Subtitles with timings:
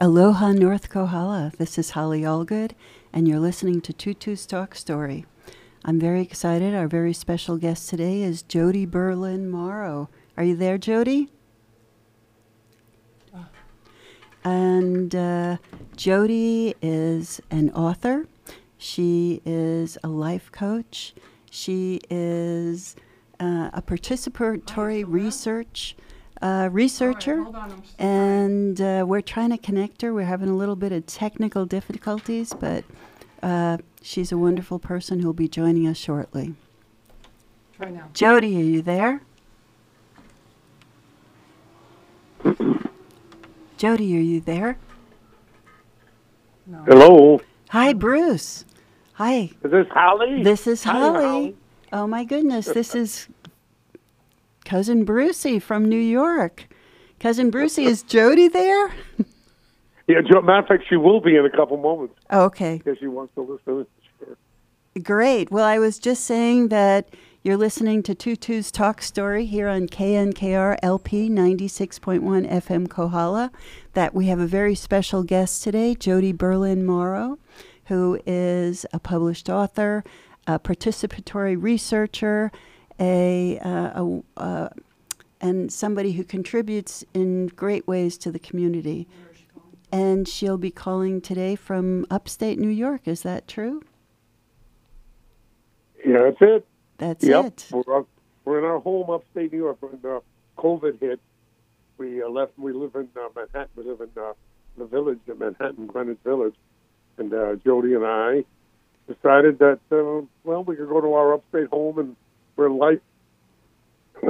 [0.00, 1.50] Aloha, North Kohala.
[1.58, 2.70] This is Holly Allgood,
[3.12, 5.26] and you're listening to Tutu's Talk Story.
[5.84, 6.72] I'm very excited.
[6.72, 10.08] Our very special guest today is Jody Berlin Morrow.
[10.36, 11.30] Are you there, Jody?
[14.44, 15.56] And uh,
[15.96, 18.28] Jody is an author.
[18.76, 21.12] She is a life coach.
[21.50, 22.94] She is
[23.40, 25.96] uh, a participatory research
[26.40, 27.44] uh, researcher,
[27.98, 30.14] and uh, we're trying to connect her.
[30.14, 32.84] We're having a little bit of technical difficulties, but
[33.42, 36.54] uh, she's a wonderful person who'll be joining us shortly.
[37.76, 38.08] Try now.
[38.12, 39.22] Jody, are you there?
[43.76, 44.78] Jody, are you there?
[46.66, 46.82] No.
[46.86, 48.64] Hello, Hi, Bruce.
[49.14, 49.50] Hi.
[49.62, 50.42] is this Holly?
[50.42, 51.24] This is Hi, Holly.
[51.24, 51.56] Holly.
[51.92, 53.28] Oh my goodness, this is
[54.68, 56.66] cousin Brucey from New York.
[57.18, 58.92] Cousin Brucey, is Jody there?
[60.06, 63.34] Yeah, matter of fact, she will be in a couple moments Okay, Because she wants
[63.34, 63.86] to listen.
[65.02, 65.50] Great.
[65.50, 67.10] Well, I was just saying that
[67.42, 73.52] you're listening to Tutu's Talk Story here on KNKR LP 96.1 FM Kohala.
[73.92, 77.38] That we have a very special guest today, Jody Berlin Morrow,
[77.88, 80.04] who is a published author,
[80.46, 82.50] a participatory researcher,
[82.98, 84.68] a, uh, a uh,
[85.40, 89.06] and somebody who contributes in great ways to the community.
[89.90, 93.06] And she'll be calling today from upstate New York.
[93.06, 93.82] Is that true?
[96.04, 96.66] Yeah, that's it.
[96.98, 97.66] That's yep, it.
[97.70, 98.08] we're up,
[98.44, 99.78] we're in our home upstate New York.
[99.80, 100.20] When uh,
[100.58, 101.20] COVID hit,
[101.96, 102.52] we uh, left.
[102.58, 103.68] We live in uh, Manhattan.
[103.76, 104.32] We live in uh,
[104.76, 106.54] the village in Manhattan, Greenwich Village,
[107.16, 108.44] and uh, Jody and I
[109.06, 112.16] decided that uh, well, we could go to our upstate home and
[112.58, 112.98] we're life.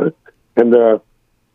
[0.57, 0.98] and uh,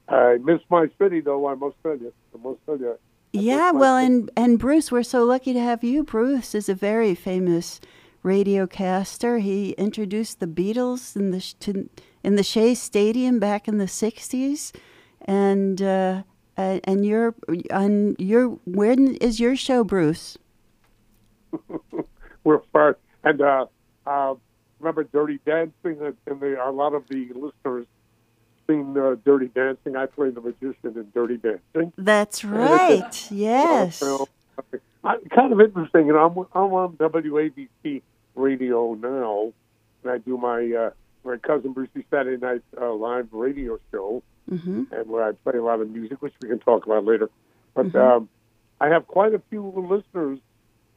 [0.09, 1.47] I miss my city, though.
[1.47, 2.11] I must tell you.
[2.33, 2.97] I must tell you.
[3.31, 4.05] Yeah, well, thing.
[4.05, 6.03] and and Bruce, we're so lucky to have you.
[6.03, 7.79] Bruce is a very famous
[8.25, 9.39] radiocaster.
[9.39, 11.89] He introduced the Beatles in the to,
[12.23, 14.71] in the Shea Stadium back in the '60s,
[15.21, 16.23] and uh,
[16.57, 17.33] uh, and you're
[17.71, 20.37] on your when is your show, Bruce?
[22.43, 23.65] we're far and uh,
[24.05, 24.35] uh,
[24.83, 27.87] remember Dirty Dancing, and and the, a lot of the listeners
[28.67, 29.95] seen uh, Dirty Dancing.
[29.95, 31.93] I play the magician in Dirty Dancing.
[31.97, 33.31] That's right.
[33.31, 33.97] Yes.
[33.97, 34.27] So,
[35.03, 36.07] I, kind of interesting.
[36.07, 38.01] You know, I'm I'm on WABC
[38.35, 39.53] radio now,
[40.03, 40.89] and I do my uh,
[41.23, 45.63] my cousin Brucey Saturday night uh, live radio show, hmm and where I play a
[45.63, 47.29] lot of music, which we can talk about later.
[47.73, 47.95] But Mhm.
[48.17, 48.29] um,
[48.81, 50.39] I have quite a few listeners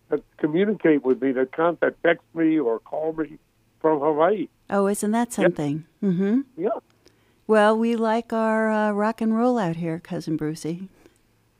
[0.08, 3.38] that communicate with me, that contact, text me, or call me
[3.86, 4.48] from Hawaii.
[4.68, 5.84] Oh, isn't that something?
[6.00, 6.70] hmm Yeah,
[7.46, 10.88] Well, we like our uh, rock and roll out here, cousin Brucey.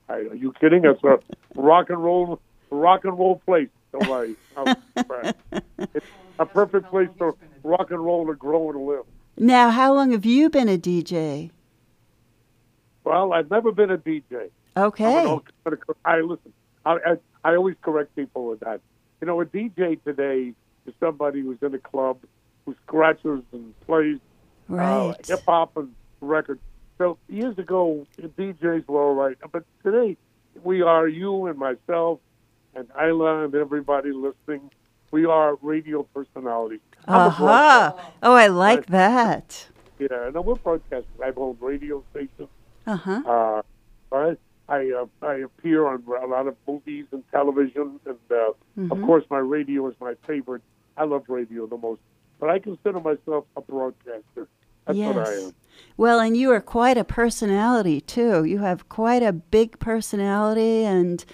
[0.08, 0.84] Are you kidding?
[0.84, 1.18] It's a
[1.54, 2.40] rock and roll,
[2.72, 3.68] rock and roll place.
[3.94, 4.36] Oh, right.
[5.94, 6.06] it's
[6.40, 9.04] a perfect place for rock and roll to grow and live.
[9.38, 11.50] Now, how long have you been a DJ?
[13.04, 14.50] Well, I've never been a DJ.
[14.76, 15.26] Okay.
[15.26, 15.44] old-
[16.04, 16.52] I listen.
[16.84, 18.80] I, I I always correct people with that.
[19.20, 20.52] You know, a DJ today
[20.86, 22.18] is somebody who's in a club
[22.64, 24.18] who scratches and plays
[24.70, 26.60] uh, hip hop and records.
[26.98, 30.16] So years ago, DJs were all right, but today
[30.64, 32.20] we are you and myself
[32.74, 34.70] and Isla and everybody listening.
[35.12, 36.80] We are radio personalities.
[37.06, 37.92] I'm Uh huh.
[38.22, 38.86] Oh, I like Right.
[38.88, 39.68] that.
[39.98, 41.06] Yeah, no, we're broadcasting.
[41.24, 42.48] I own radio station.
[42.86, 43.62] Uh huh.
[44.12, 44.34] Uh,
[44.68, 48.34] I uh, I appear on a lot of movies and television, and uh,
[48.90, 49.06] of Mhm.
[49.06, 50.62] course, my radio is my favorite.
[50.96, 52.00] I love radio the most,
[52.40, 54.48] but I consider myself a broadcaster.
[54.86, 55.44] That's what I Yes.
[55.46, 55.52] am.
[55.96, 58.44] Well, and you are quite a personality too.
[58.44, 61.24] You have quite a big personality and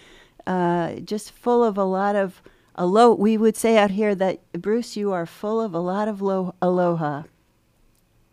[0.47, 2.43] uh, just full of a lot of
[2.77, 3.15] alo.
[3.15, 6.55] We would say out here that Bruce, you are full of a lot of lo-
[6.61, 7.23] aloha.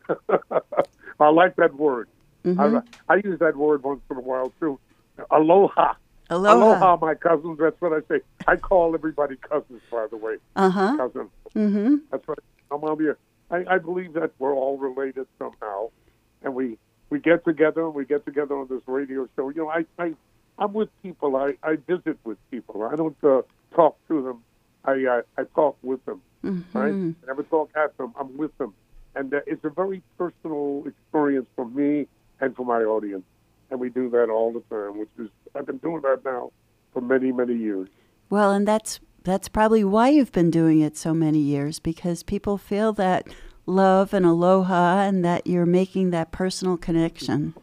[1.20, 2.08] I like that word.
[2.46, 2.84] Mhm.
[3.08, 4.80] I, I use that word once in a while too.
[5.32, 5.94] Aloha.
[6.30, 6.98] Aloha.
[7.02, 7.58] my cousins.
[7.60, 8.22] That's what I say.
[8.48, 10.38] I call everybody cousins, by the way.
[10.56, 10.98] Uh huh.
[10.98, 11.30] Cousin.
[11.56, 11.96] Mm-hmm.
[12.12, 12.40] That's what
[12.72, 13.18] I'm on here.
[13.50, 15.90] I, I believe that we're all related somehow,
[16.44, 16.78] and we
[17.10, 19.50] we get together and we get together on this radio show.
[19.50, 20.14] You know, I I
[20.60, 21.36] I'm with people.
[21.36, 22.84] I I visit with people.
[22.84, 23.42] I don't uh,
[23.74, 24.44] talk to them.
[24.86, 26.22] I uh, I talk with them.
[26.44, 26.78] Mm-hmm.
[26.78, 28.14] I never talk at them.
[28.20, 28.74] I'm with them,
[29.16, 32.08] and uh, it's a very personal experience for me
[32.40, 33.26] and for my audience.
[33.72, 36.52] And we do that all the time, which is I've been doing that now
[36.94, 37.88] for many many years.
[38.30, 42.58] Well, and that's that's probably why you've been doing it so many years because people
[42.58, 43.28] feel that
[43.66, 47.54] love and aloha and that you're making that personal connection.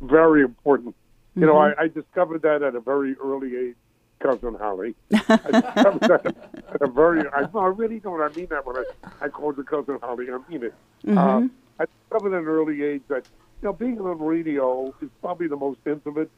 [0.00, 0.94] Very important.
[1.34, 3.76] You know, I, I discovered that at a very early age,
[4.18, 4.94] cousin Holly.
[5.12, 6.34] I discovered that
[6.74, 7.22] at a very.
[7.28, 8.20] I, no, I really don't.
[8.20, 8.84] I mean that when I
[9.20, 10.26] I called her cousin Holly.
[10.30, 10.74] I mean it.
[11.08, 11.42] Uh,
[11.78, 13.28] I discovered at an early age that
[13.62, 16.30] you know being on radio is probably the most intimate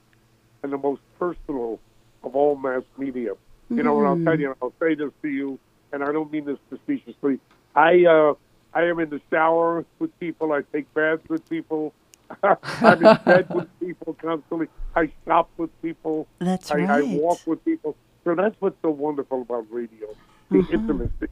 [0.62, 1.80] and the most personal
[2.22, 3.32] of all mass media.
[3.70, 5.58] You know, and I'll tell you, I'll say this to you,
[5.92, 7.38] and I don't mean this facetiously.
[7.74, 8.34] I uh,
[8.74, 10.52] I am in the shower with people.
[10.52, 11.92] I take baths with people.
[12.42, 14.68] I'm in bed with people constantly.
[14.96, 16.26] I shop with people.
[16.40, 17.96] That's I, I walk with people.
[18.24, 20.08] So that's what's so wonderful about radio,
[20.50, 20.74] the Mm-hmm.
[20.74, 21.28] intimacy,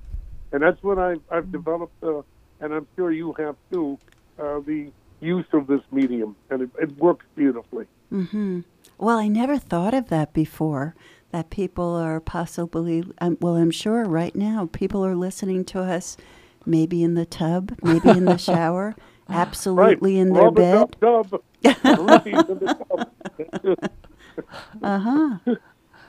[0.52, 2.22] and that's what I've I've developed, uh,
[2.60, 3.98] and I'm sure you have too.
[4.38, 7.86] Uh, the use of this medium, and it, it works beautifully.
[8.12, 8.60] Mm-hmm.
[8.98, 10.94] Well, I never thought of that before.
[11.30, 16.16] That people are possibly, um, well, I'm sure right now people are listening to us
[16.64, 18.94] maybe in the tub, maybe in the shower,
[19.28, 20.20] absolutely right.
[20.22, 20.96] in their bed.
[21.00, 21.42] Rub a dub,
[21.84, 22.08] dub.
[22.08, 23.08] Ruthie's in the
[23.68, 23.90] tub.
[24.80, 25.54] Uh huh.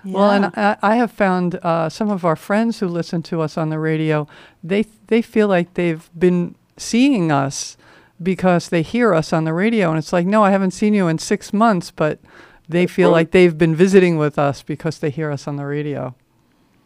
[0.06, 3.58] Well, and I, I have found uh, some of our friends who listen to us
[3.58, 4.28] on the radio,
[4.64, 7.76] they they feel like they've been seeing us
[8.22, 11.08] because they hear us on the radio, and it's like, no, I haven't seen you
[11.08, 12.20] in six months, but
[12.68, 13.14] they feel right.
[13.20, 16.16] like they've been visiting with us because they hear us on the radio.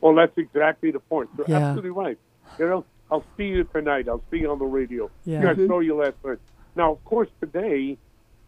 [0.01, 1.29] Well, that's exactly the point.
[1.37, 1.57] You're Yeah.
[1.69, 2.17] absolutely right.
[2.59, 4.07] You know, I'll see you tonight.
[4.07, 5.09] I'll see you on the radio.
[5.25, 5.49] Yeah.
[5.49, 6.39] I saw you last night.
[6.75, 7.97] Now, of course, today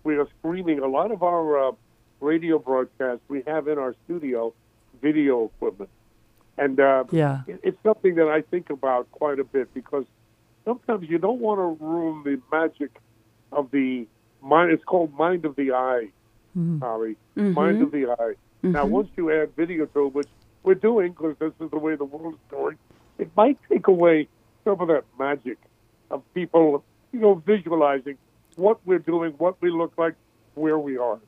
[0.04, 1.72] we are streaming a lot of our uh,
[2.20, 3.24] radio broadcasts.
[3.28, 4.54] We have in our studio
[5.02, 5.90] video equipment,
[6.58, 7.42] and uh, Yeah.
[7.48, 10.06] it's something that I think about quite a bit because
[10.66, 13.00] sometimes you don't want to ruin the magic
[13.52, 14.06] of the
[14.42, 14.72] mind.
[14.72, 16.10] It's called mind of the eye,
[16.54, 16.80] hmm.
[16.80, 17.16] Holly.
[17.38, 17.54] Mm-hmm.
[17.54, 18.34] Mind of the eye.
[18.64, 18.92] Now, mm-hmm.
[18.92, 20.28] once you add video to it, which
[20.64, 22.78] we're doing because this is the way the world is going,
[23.20, 24.28] it might take away
[24.64, 25.60] some of that magic
[26.10, 28.18] of people, you know, visualizing
[28.56, 30.16] what we're doing, what we look like,
[30.56, 31.20] where we are.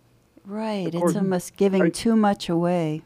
[0.45, 0.91] Right.
[0.91, 3.03] course, It's almost giving I- too much away.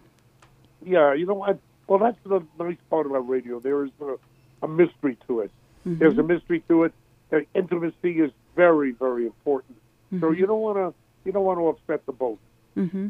[0.84, 1.60] Yeah, you know what?
[1.88, 3.60] Well, that's the nice part about radio.
[3.60, 4.16] There is a,
[4.64, 5.52] a mystery to it.
[5.86, 6.94] There's a mystery to it.
[7.30, 9.78] The intimacy is very, very important.
[10.20, 10.94] So you don't want to
[11.24, 12.40] you don't want to upset the boat.
[12.74, 13.08] hmm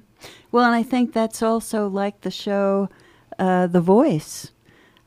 [0.52, 2.90] Well, and I think that's also like the show
[3.40, 4.52] uh, The Voice.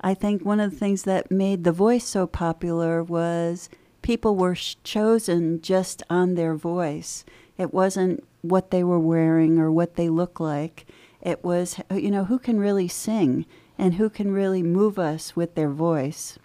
[0.00, 3.69] I think one of the things that made The Voice so popular was
[4.02, 7.25] people were sh- chosen just on their voice.
[7.56, 10.87] It wasn't what they were wearing or what they look like.
[11.22, 13.46] It was, you know, who can really sing
[13.78, 16.38] and who can really move us with their voice.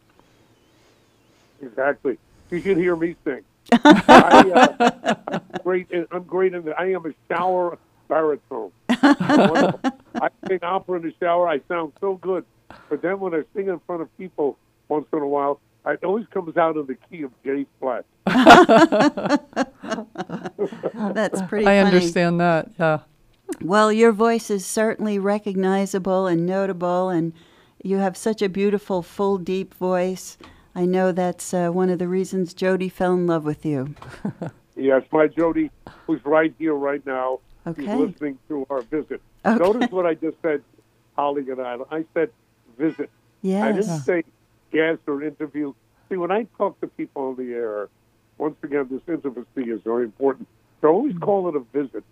[1.61, 2.17] Exactly.
[2.50, 3.41] You should hear me sing.
[3.71, 5.91] I, uh, I'm great.
[5.91, 6.71] In, I'm great in the.
[6.79, 7.77] I am a shower
[8.07, 8.71] baritone.
[8.89, 11.47] I sing opera in the shower.
[11.47, 12.45] I sound so good,
[12.89, 14.57] but then when I sing in front of people
[14.88, 18.05] once in a while, it always comes out of the key of J flat.
[21.13, 21.95] That's pretty I funny.
[21.95, 22.71] understand that.
[22.79, 23.00] Yeah.
[23.62, 27.33] Well, your voice is certainly recognizable and notable, and
[27.83, 30.38] you have such a beautiful, full, deep voice.
[30.79, 33.95] I know that's uh, one of the reasons Jody fell in love with you.
[34.77, 35.69] Yes, my Jody,
[36.07, 37.41] who's right here right now.
[37.67, 37.97] Okay.
[37.97, 39.21] listening to our visit.
[39.45, 39.61] Okay.
[39.61, 40.63] Notice what I just said,
[41.17, 41.75] Holly and I.
[41.91, 42.29] I said
[42.77, 43.09] visit.
[43.41, 43.61] Yes.
[43.61, 44.23] I didn't say
[44.71, 45.73] guest or interview.
[46.07, 47.89] See, when I talk to people on the air,
[48.37, 50.47] once again, this intimacy is very important.
[50.79, 52.05] So I always call it a visit.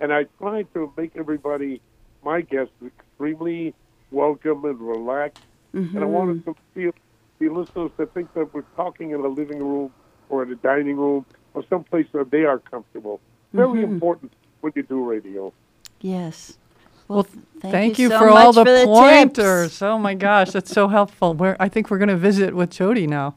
[0.00, 1.82] And I try to make everybody,
[2.24, 3.74] my guests, extremely
[4.10, 5.44] welcome and relaxed.
[5.74, 6.92] And I wanted to feel
[7.38, 9.90] the listeners to think that we're talking in a living room
[10.28, 13.20] or in a dining room or someplace where they are comfortable.
[13.52, 15.52] Very important when you do radio.
[16.00, 16.58] Yes.
[17.06, 17.24] Well,
[17.60, 19.70] thank, Thank, you, you, so for much all the, for the pointers.
[19.72, 19.82] tips.
[19.82, 21.34] Oh my gosh, that's so helpful.
[21.34, 23.34] We're, I think we're going to visit with Jody now.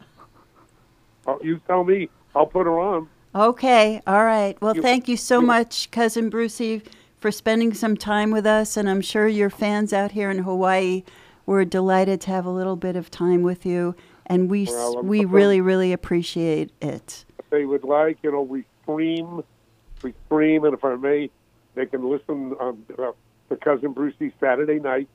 [1.28, 3.10] Uh, you tell me, I'll put her on.
[3.36, 4.02] Okay.
[4.08, 4.60] All right.
[4.62, 6.82] Well, You- thank you so you- much, Cousin Brucey,
[7.20, 8.78] for spending some time with us.
[8.78, 11.04] And I'm sure your fans out here in Hawaii
[11.48, 13.96] were delighted to have a little bit of time with you.
[14.28, 17.26] And we, Well, I'm- we really, really appreciate it.
[17.40, 19.42] if they would like, you know, we stream,
[20.04, 21.32] we stream, and if I may,
[21.76, 23.12] they can listen on uh,
[23.50, 25.08] to Cousin Brucey Saturday night,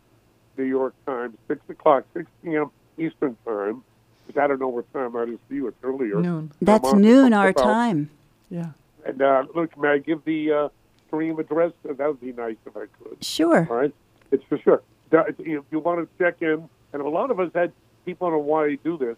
[0.57, 2.71] New York time, six o'clock, six p.m.
[2.99, 3.55] Eastern time.
[3.75, 3.85] time.
[4.27, 5.67] 'Cause I don't know what time that is for you.
[5.67, 6.15] It's earlier.
[6.21, 6.53] Noon.
[6.63, 8.09] That's on- noon our about- time.
[8.49, 8.71] Yeah.
[9.05, 10.69] And uh, look, may I give the uh,
[11.09, 11.73] stream address?
[11.85, 13.23] That would be nice if I could.
[13.23, 13.67] Sure.
[13.69, 13.95] All right,
[14.31, 14.81] it's for sure.
[15.13, 17.73] If you want to check in, and a lot of us had
[18.05, 19.17] people in Hawaii do this.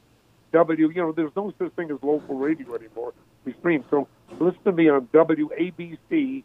[0.52, 3.12] W, you know, there's no such thing as local radio anymore.
[3.44, 3.84] We stream.
[3.90, 4.06] So
[4.38, 6.44] listen to me on WABC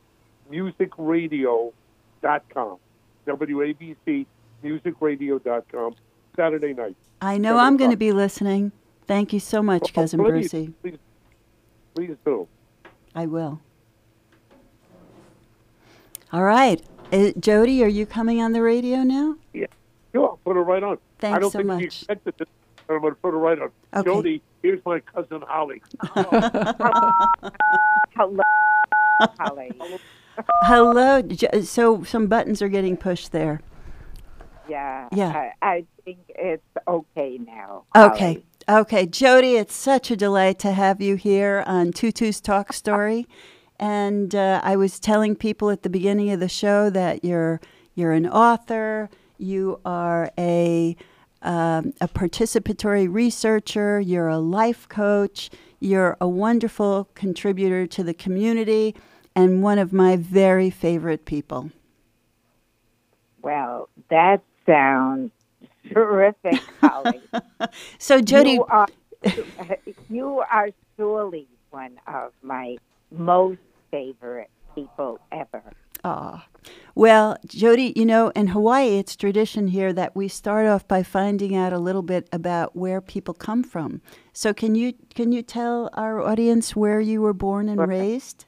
[0.51, 2.77] musicradio.com.
[3.27, 4.25] WABC
[4.63, 5.95] musicradio.com.
[6.35, 6.95] Saturday night.
[7.21, 8.71] I know Seven I'm going to be listening.
[9.05, 10.73] Thank you so much, Well, Cousin please, Brucey.
[10.81, 10.97] Please,
[11.95, 12.47] please do.
[13.13, 13.59] I will.
[16.31, 16.81] All right.
[17.11, 19.35] Uh, Jody, are you coming on the radio now?
[19.53, 19.65] Yeah,
[20.13, 20.97] sure, I'll put it right on.
[21.19, 21.79] Thanks I Thanks don't so think much.
[21.79, 22.47] she expected this,
[22.87, 23.71] but I'm going to put it right on.
[23.95, 24.09] Okay.
[24.09, 25.81] Jody, here's my cousin Holly.
[28.15, 28.43] Hello,
[29.39, 29.71] Holly.
[30.63, 31.21] Hello.
[31.63, 33.61] So some buttons are getting pushed there.
[34.69, 35.07] Yeah.
[35.11, 35.51] Yeah.
[35.61, 37.85] I, I think it's okay now.
[37.95, 38.43] Okay.
[38.69, 39.05] Okay.
[39.07, 43.27] Jody, it's such a delight to have you here on Tutu's Talk Story.
[43.79, 47.61] And uh, I was telling people at the beginning of the show that you're
[47.95, 50.95] you're an author, you are a
[51.41, 58.95] um, a participatory researcher, you're a life coach, you're a wonderful contributor to the community,
[59.35, 61.71] and one of my very favorite people.
[63.41, 65.31] Well, that sounds
[65.91, 67.21] terrific, Holly.
[67.97, 68.87] So, Jody, You are,
[70.09, 72.77] you are surely one of my
[73.11, 73.59] most
[73.91, 75.63] favorite people ever.
[76.03, 76.47] Ah,
[76.95, 81.55] well, Jody, you know, in Hawaii, it's tradition here that we start off by finding
[81.55, 84.01] out a little bit about where people come from.
[84.31, 88.45] So, can you can you tell our audience where you were born and raised?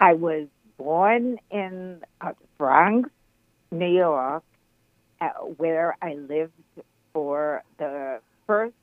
[0.00, 3.10] I was born in uh, Bronx,
[3.70, 4.44] New York,
[5.20, 6.52] uh, where I lived
[7.12, 8.74] for the first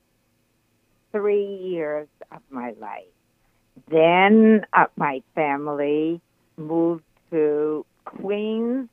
[1.12, 3.15] three years of my life.
[3.88, 6.22] Then uh, my family
[6.58, 8.89] moved to Queens,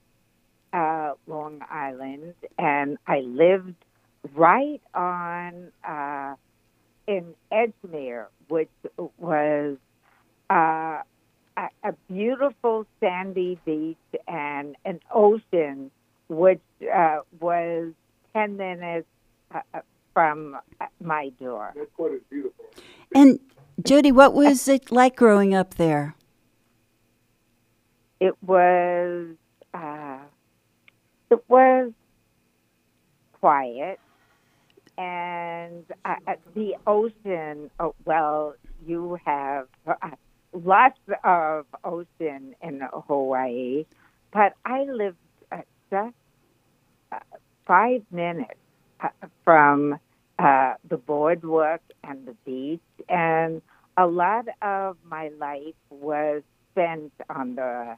[0.73, 3.75] uh, Long Island, and I lived
[4.35, 6.35] right on uh,
[7.07, 8.71] in Edgemere, which
[9.19, 9.77] was.
[10.51, 11.03] Uh,
[11.57, 13.97] a, a beautiful sandy beach
[14.27, 15.91] and an ocean,
[16.29, 16.61] which
[16.95, 17.93] uh, was
[18.35, 19.07] 10 minutes
[19.55, 19.81] uh, uh,
[20.15, 21.73] from uh, my door.
[21.75, 22.65] That's what is beautiful.
[23.15, 23.39] And
[23.81, 26.15] Jody, what was it like growing up there?
[28.21, 29.29] It was,
[29.75, 30.19] uh,
[31.31, 31.93] it was
[33.41, 33.99] quiet.
[34.99, 36.15] And uh,
[36.55, 38.55] the ocean, oh, well,
[38.87, 40.11] you have uh,
[40.53, 43.87] lots of ocean in Hawaii,
[44.33, 45.17] but I lived
[45.51, 46.15] uh, just
[47.11, 47.19] uh,
[47.67, 48.55] five minutes
[49.45, 49.99] from
[50.43, 53.63] uh, the boardwalk and the beach, and
[53.97, 57.97] a lot of my life was spent on the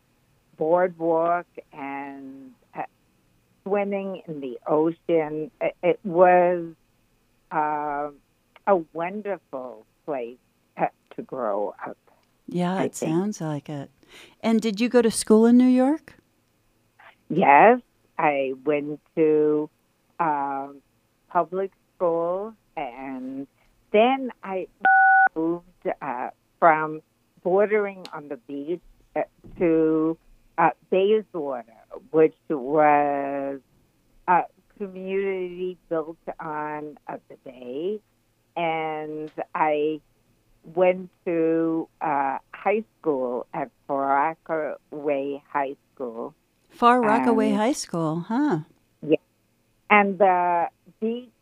[0.59, 2.83] boardwalk and uh,
[3.65, 5.51] swimming in the ocean.
[5.61, 6.75] It, it was
[7.51, 8.11] uh,
[8.67, 10.37] a wonderful place
[11.17, 11.97] to grow up.
[12.47, 13.13] Yeah, I it think.
[13.13, 13.91] sounds like it.
[14.43, 16.15] And did you go to school in New York?
[17.29, 17.81] Yes,
[18.19, 19.71] I went to
[20.21, 20.83] um,
[21.29, 21.73] public
[22.05, 23.47] school, and
[23.93, 24.67] then I
[25.35, 25.65] moved
[26.03, 27.01] uh, from
[27.43, 28.81] bordering on the beach
[29.17, 29.23] uh,
[29.59, 30.17] to
[30.59, 31.65] uh, Bayswater,
[32.11, 33.61] which was
[34.29, 34.43] a
[34.79, 38.01] community built on uh, the bay,
[38.57, 40.01] and I
[40.75, 46.35] went to uh, high school at Far Rockaway High School.
[46.71, 48.59] Far Rockaway Um, High School, huh?
[49.07, 49.17] Yeah.
[49.91, 50.69] And the
[51.01, 51.34] beach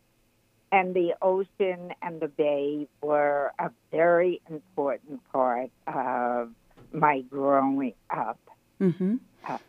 [0.73, 6.49] and the ocean and the bay were a very important part of
[6.91, 8.39] my growing up.
[8.81, 9.17] Mm-hmm.
[9.47, 9.59] Uh,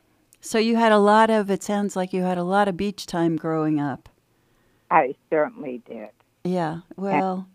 [0.40, 1.50] So you had a lot of.
[1.50, 4.08] It sounds like you had a lot of beach time growing up.
[4.90, 6.08] I certainly did.
[6.42, 6.80] Yeah.
[6.96, 7.48] Well.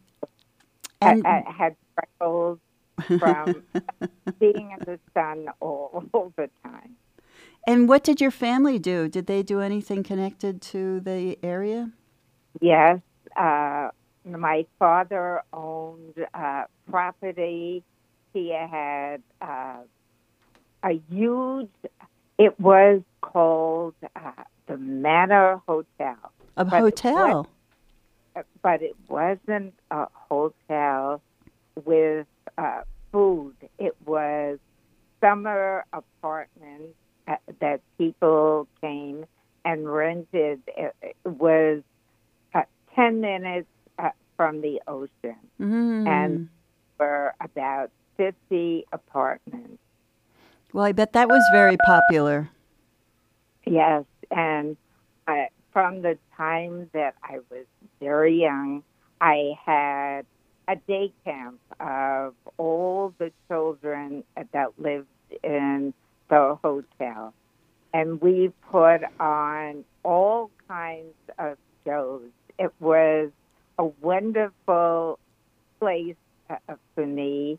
[1.01, 2.59] I, And I had freckles
[3.17, 3.63] from
[4.39, 6.95] being in the sun all, all the time.
[7.65, 9.07] and what did your family do?
[9.07, 11.91] Did they do anything connected to the area?
[12.61, 12.99] Yes,
[13.39, 13.89] uh,
[14.25, 17.83] my father owned uh, property.
[18.33, 19.77] He had uh,
[20.83, 21.69] a huge.
[22.37, 24.31] It was called uh,
[24.67, 26.17] the Manor Hotel,
[26.57, 27.47] A But hotel.
[28.61, 31.21] but it wasn't a hotel
[31.85, 32.27] with
[32.57, 32.81] uh,
[33.11, 33.55] food.
[33.77, 34.59] It was
[35.21, 36.95] summer apartments
[37.27, 39.25] uh, that people came
[39.65, 40.61] and rented.
[40.67, 41.81] It, it was
[42.99, 45.37] 10 minutes uh, from the ocean.
[45.59, 46.07] Mm.
[46.07, 46.49] and-
[46.99, 49.79] Were about 50 apartments.
[50.73, 52.49] well, I bet that was very popular.
[53.65, 54.75] Yes, and
[55.27, 57.65] I, from the time that I was
[58.01, 58.83] very young,
[59.21, 60.25] I had
[60.67, 65.07] a day camp of all the children that lived
[65.41, 65.93] in
[66.29, 67.33] the hotel.
[67.93, 72.23] And we put on all kinds of shows.
[72.59, 73.31] It was
[73.79, 75.17] a wonderful
[75.79, 76.15] place
[76.49, 76.57] uh,
[76.93, 77.57] for me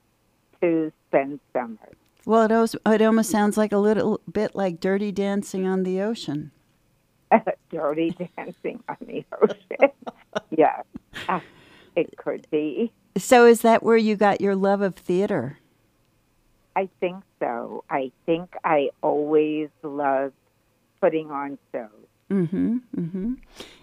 [0.60, 1.96] to spend summers.
[2.26, 6.02] Well, it almost, it almost sounds like a little bit like Dirty Dancing on the
[6.02, 6.50] Ocean.
[7.70, 9.90] Dirty Dancing on the Ocean.
[10.50, 10.84] yes,
[11.28, 11.40] uh,
[11.96, 12.92] it could be.
[13.16, 15.58] So, is that where you got your love of theater?
[16.76, 17.84] I think so.
[17.90, 20.34] I think I always loved
[21.00, 21.88] putting on shows.
[22.30, 22.76] Mm-hmm.
[22.96, 23.34] Mm-hmm.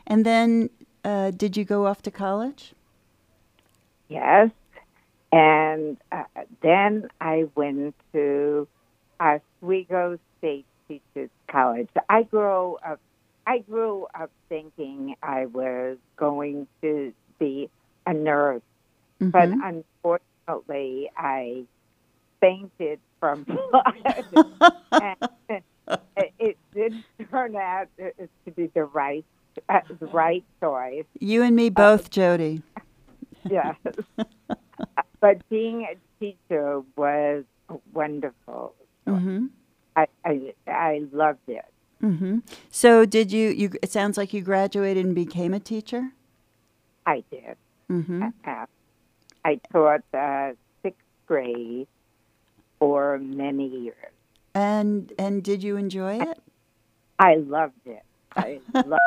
[0.05, 0.69] And then,
[1.03, 2.73] uh, did you go off to college?
[4.09, 4.49] Yes.
[5.31, 6.23] And uh,
[6.61, 8.67] then I went to
[9.19, 11.89] Oswego State Teachers College.
[12.09, 12.99] I grew up.
[13.45, 17.69] I grew up thinking I was going to be
[18.05, 18.61] a nurse,
[19.21, 19.29] Mm-hmm.
[19.31, 21.65] but unfortunately, I
[22.41, 24.25] fainted from blood,
[24.99, 25.17] and
[26.17, 29.25] it, it didn't turn out to be the right
[29.69, 31.05] uh, the right choice.
[31.19, 32.61] You and me both, Jody.
[33.49, 33.77] Yes.
[35.21, 37.45] but being a teacher was
[37.93, 38.75] wonderful.
[39.07, 39.45] Mm-hmm.
[39.95, 41.63] I, I I loved it.
[42.03, 42.39] Mm-hmm.
[42.69, 43.49] So, did you?
[43.49, 43.71] You?
[43.81, 46.11] It sounds like you graduated and became a teacher.
[47.05, 47.55] I did.
[47.89, 48.23] Mm-hmm.
[48.45, 48.65] Uh,
[49.45, 50.51] I taught uh,
[50.83, 51.87] sixth grade
[52.79, 54.11] for many years.
[54.53, 56.41] And and did you enjoy it?
[57.19, 58.03] I loved it.
[58.37, 59.01] I loved.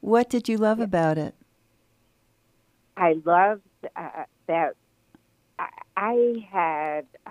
[0.00, 1.34] What did you love about it?
[2.96, 3.62] I loved
[3.96, 4.74] uh, that
[5.58, 7.30] I, I had uh,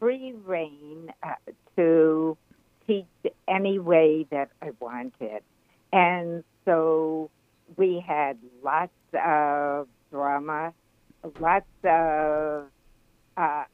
[0.00, 1.34] free rein uh,
[1.76, 2.36] to
[2.86, 3.06] teach
[3.46, 5.42] any way that I wanted.
[5.92, 7.30] And so
[7.76, 10.72] we had lots of drama,
[11.40, 12.66] lots of
[13.36, 13.64] uh,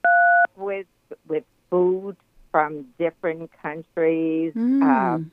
[0.56, 0.86] with
[1.28, 2.16] with food
[2.50, 5.30] from different countries, uh, Mm.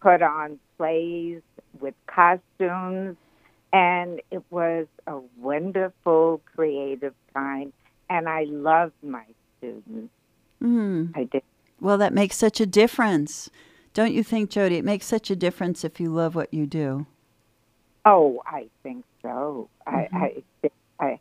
[0.00, 1.42] put on plays
[1.80, 3.16] with costumes,
[3.72, 7.72] and it was a wonderful creative time.
[8.10, 9.24] And I loved my
[9.58, 10.12] students.
[10.62, 11.16] Mm.
[11.16, 11.42] I did.
[11.80, 13.50] Well, that makes such a difference,
[13.92, 14.76] don't you think, Jody?
[14.76, 17.06] It makes such a difference if you love what you do.
[18.04, 19.68] Oh, I think so.
[19.88, 20.08] Mhm.
[20.12, 21.20] I, I, I,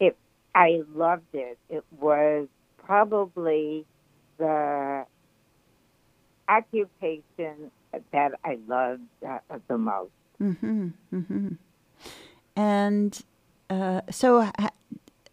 [0.00, 0.16] it,
[0.54, 1.58] I loved it.
[1.70, 2.48] It was
[2.84, 3.86] probably
[4.38, 5.06] the
[6.48, 7.70] occupation
[8.12, 10.10] that I loved uh, the most.
[10.42, 10.88] Mm-hmm.
[11.12, 11.48] Mm-hmm.
[12.56, 13.22] And
[13.70, 14.70] uh, so, h-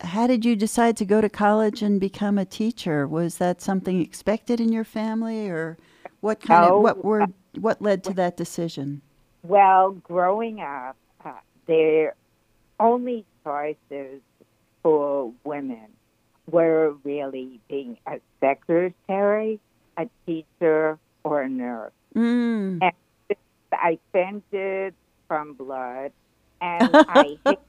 [0.02, 3.08] how did you decide to go to college and become a teacher?
[3.08, 5.78] Was that something expected in your family, or
[6.22, 7.28] what kind of what were
[7.60, 9.02] what led to that decision?
[9.44, 11.32] Well, growing up, uh,
[11.68, 12.16] their
[12.80, 14.22] only choices
[14.84, 15.88] for women
[16.50, 19.60] were really being a secretary,
[19.98, 21.92] a teacher, or a nurse.
[22.16, 22.80] Mm.
[22.82, 23.38] And
[23.74, 24.94] I fainted
[25.28, 26.12] from blood,
[26.60, 27.60] and I hate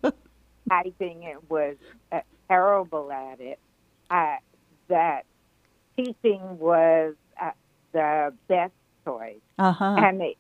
[0.69, 1.77] typing and was
[2.11, 3.59] uh, terrible at it.
[4.11, 4.37] Uh,
[4.89, 5.25] that
[5.97, 7.51] teaching was uh,
[7.93, 8.73] the best
[9.07, 9.95] choice, Uh huh.
[9.99, 10.37] and it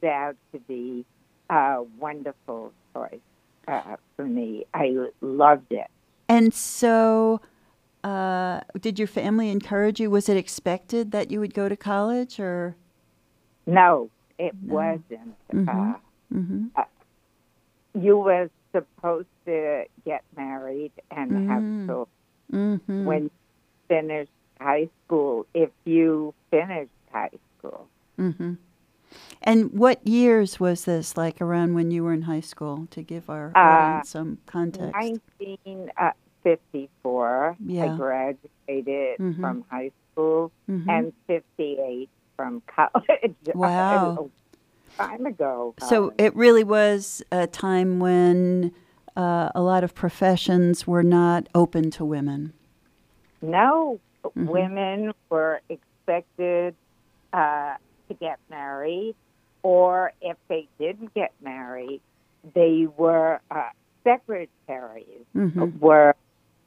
[0.00, 1.04] turned out to be
[1.48, 3.20] a wonderful choice
[3.66, 4.64] uh, for me.
[4.74, 5.86] I loved it.
[6.28, 7.40] And so,
[8.04, 10.10] uh, did your family encourage you?
[10.10, 12.76] Was it expected that you would go to college, or?
[13.70, 14.74] No, it No.
[14.74, 15.34] wasn't.
[15.52, 15.68] Mhm.
[15.68, 15.94] Uh,
[16.34, 16.66] Mm-hmm.
[18.00, 21.46] you were supposed to get married and Mm.
[21.48, 22.06] have children.
[22.52, 23.04] Mm-hmm.
[23.04, 23.30] when you
[23.86, 27.86] finished high school, if you finished high school.
[28.18, 28.54] Mm-hmm.
[29.42, 31.16] And what years was this?
[31.16, 34.92] Like around when you were in high school, to give our Uh, audience some context.
[34.94, 37.94] 1954, Yeah.
[37.94, 39.40] I graduated Mhm.
[39.40, 40.88] from high school, Mhm.
[40.88, 43.36] and 58 from college.
[43.54, 44.30] Wow.
[44.98, 45.74] a time ago.
[45.78, 46.14] So college.
[46.18, 48.72] it really was a time when
[49.14, 52.54] uh, a lot of professions were not open to women.
[53.42, 54.46] no, Mhm.
[54.46, 56.76] women were expected
[57.32, 57.74] uh,
[58.08, 59.16] to get married,
[59.62, 62.02] or if they didn't get married,
[62.54, 63.70] they were uh,
[64.04, 66.14] secretaries, hmm were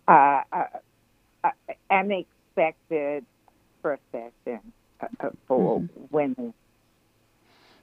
[0.07, 0.65] uh, uh,
[1.43, 1.51] uh,
[1.91, 3.25] an expected
[3.83, 4.73] profession
[5.19, 6.53] uh, uh, for women.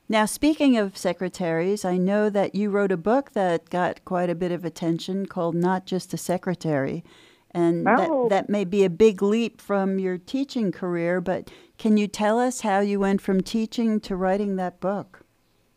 [0.09, 4.35] Now, speaking of secretaries, I know that you wrote a book that got quite a
[4.35, 7.05] bit of attention called Not Just a Secretary.
[7.53, 8.29] And Oh.
[8.29, 12.39] that, that may be a big leap from your teaching career, but can you tell
[12.39, 15.25] us how you went from teaching to writing that book?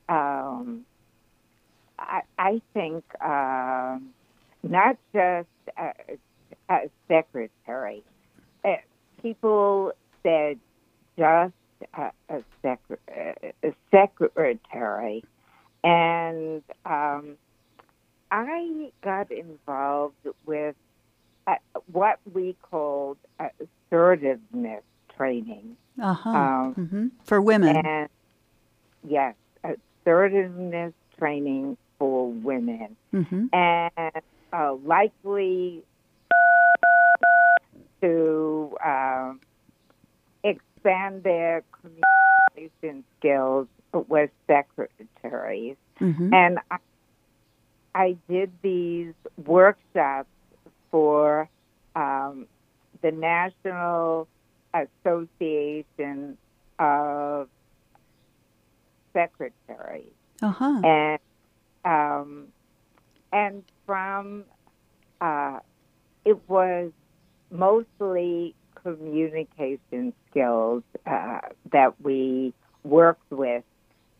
[0.10, 0.86] um,
[1.98, 4.10] I, I think um,
[4.62, 5.94] not just a,
[6.70, 8.04] a secretary.
[8.66, 8.76] Uh,
[9.22, 10.60] people said
[11.18, 11.54] just
[11.98, 12.44] a, a,
[13.64, 15.24] a secretary,
[15.84, 17.38] and um,
[18.32, 20.76] I got involved with
[21.46, 21.56] uh,
[21.92, 24.84] what we called assertiveness
[25.16, 25.78] training.
[26.02, 26.30] Uh huh.
[26.30, 27.76] Um, hmm For women.
[27.86, 28.10] And
[29.08, 32.96] yes, assertiveness training for women.
[33.12, 34.12] hmm And
[34.52, 35.84] uh, likely
[38.02, 39.40] to um,
[40.84, 45.76] expand their communication skills with secretaries.
[46.00, 46.78] hmm And I,
[47.96, 49.14] I did these
[49.46, 50.30] workshops
[50.92, 51.50] for
[51.96, 52.48] um,
[53.02, 54.28] the National
[54.74, 56.38] Association
[56.80, 57.50] of
[59.16, 60.82] Secretaries, Uh huh.
[60.84, 61.20] and
[61.86, 62.48] um,
[63.32, 64.46] and from
[65.22, 65.60] uh,
[66.26, 66.92] it was
[67.52, 71.40] mostly communication skills uh,
[71.72, 73.64] that we worked with,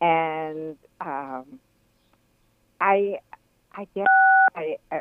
[0.00, 1.60] and um,
[2.80, 3.18] I
[3.74, 4.06] I guess
[4.56, 5.00] I uh,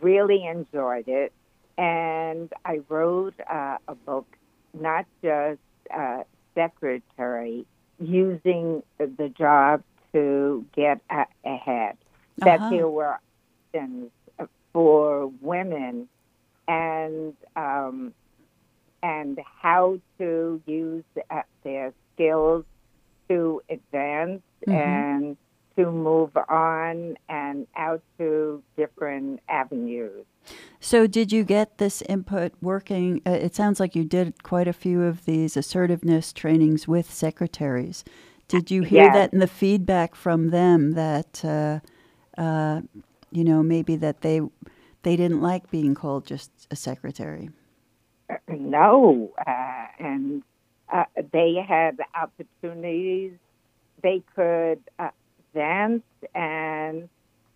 [0.00, 1.32] really enjoyed it,
[1.78, 4.26] and I wrote uh, a book,
[4.74, 5.60] not just
[5.94, 6.22] uh,
[6.54, 7.66] secretary,
[7.98, 9.82] using the job
[10.12, 11.96] to get a- ahead.
[12.38, 12.70] That Uh-huh.
[12.70, 13.18] there were
[13.74, 14.10] options
[14.72, 16.08] for women,
[16.68, 18.14] and um,
[19.02, 22.64] and how to use uh, their skills
[23.28, 24.74] to advance Mhm.
[24.74, 25.36] and
[25.76, 30.24] to move on and out to different avenues.
[30.80, 33.20] So, did you get this input working?
[33.26, 38.04] Uh, it sounds like you did quite a few of these assertiveness trainings with secretaries.
[38.48, 39.14] Did you hear Yes.
[39.14, 41.80] that in the feedback from them that, uh,
[42.40, 42.82] uh,
[43.32, 44.40] you know, maybe that they
[45.02, 47.50] they didn't like being called just a secretary?
[48.48, 50.42] No, uh, and
[50.92, 53.32] uh, they had opportunities.
[54.02, 55.10] They could uh,
[55.54, 56.02] dance
[56.34, 57.08] and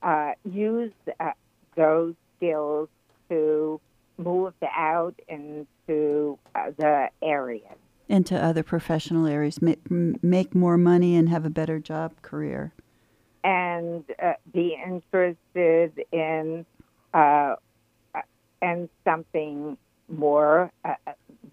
[0.03, 1.33] uh, use uh,
[1.77, 2.89] those skills
[3.29, 3.81] to
[4.19, 7.71] move out into uh, the area.
[8.09, 12.73] Into other professional areas, ma- m- make more money and have a better job career.
[13.45, 16.67] and uh, be interested in
[18.63, 19.79] in something
[20.11, 20.95] more uh,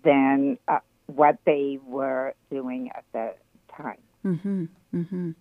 [0.03, 3.33] than uh, what they were doing at the
[3.75, 3.97] time.
[4.25, 4.65] Mm-hmm.
[4.93, 5.31] Mm-hmm.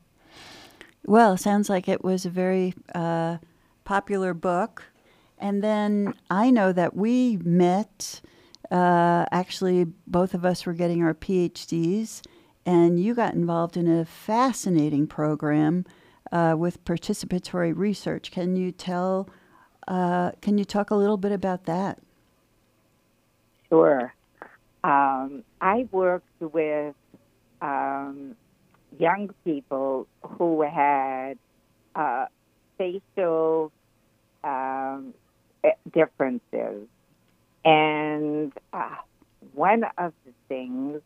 [1.06, 3.38] Well, sounds like it was a very uh,
[3.84, 4.84] popular book.
[5.38, 8.20] And then I know that we met.
[8.70, 12.22] Uh, actually, both of us were getting our PhDs,
[12.64, 15.84] and you got involved in a fascinating program
[16.32, 18.30] uh, with participatory research.
[18.30, 19.28] Can you tell?
[19.86, 22.00] Uh, can you talk a little bit about that?
[23.68, 24.12] Sure.
[24.84, 26.94] Um, I worked with
[27.60, 28.36] um,
[28.98, 31.38] young people who had
[31.94, 32.26] uh,
[32.78, 33.72] facial
[34.44, 35.14] um,
[35.64, 36.86] eh, differences.
[37.64, 38.96] And uh,
[39.54, 41.00] one of the things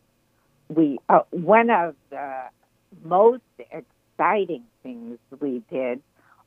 [0.69, 2.43] we, uh, one of the
[3.03, 6.01] most exciting things we did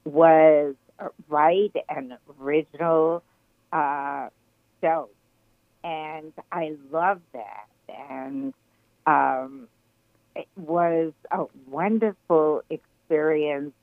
[0.05, 0.74] was
[1.29, 3.22] write an original
[3.72, 4.29] uh,
[4.81, 5.09] show
[5.85, 7.68] and I love that.
[7.88, 8.53] And
[9.07, 9.68] um,
[10.35, 13.75] it was a wonderful experience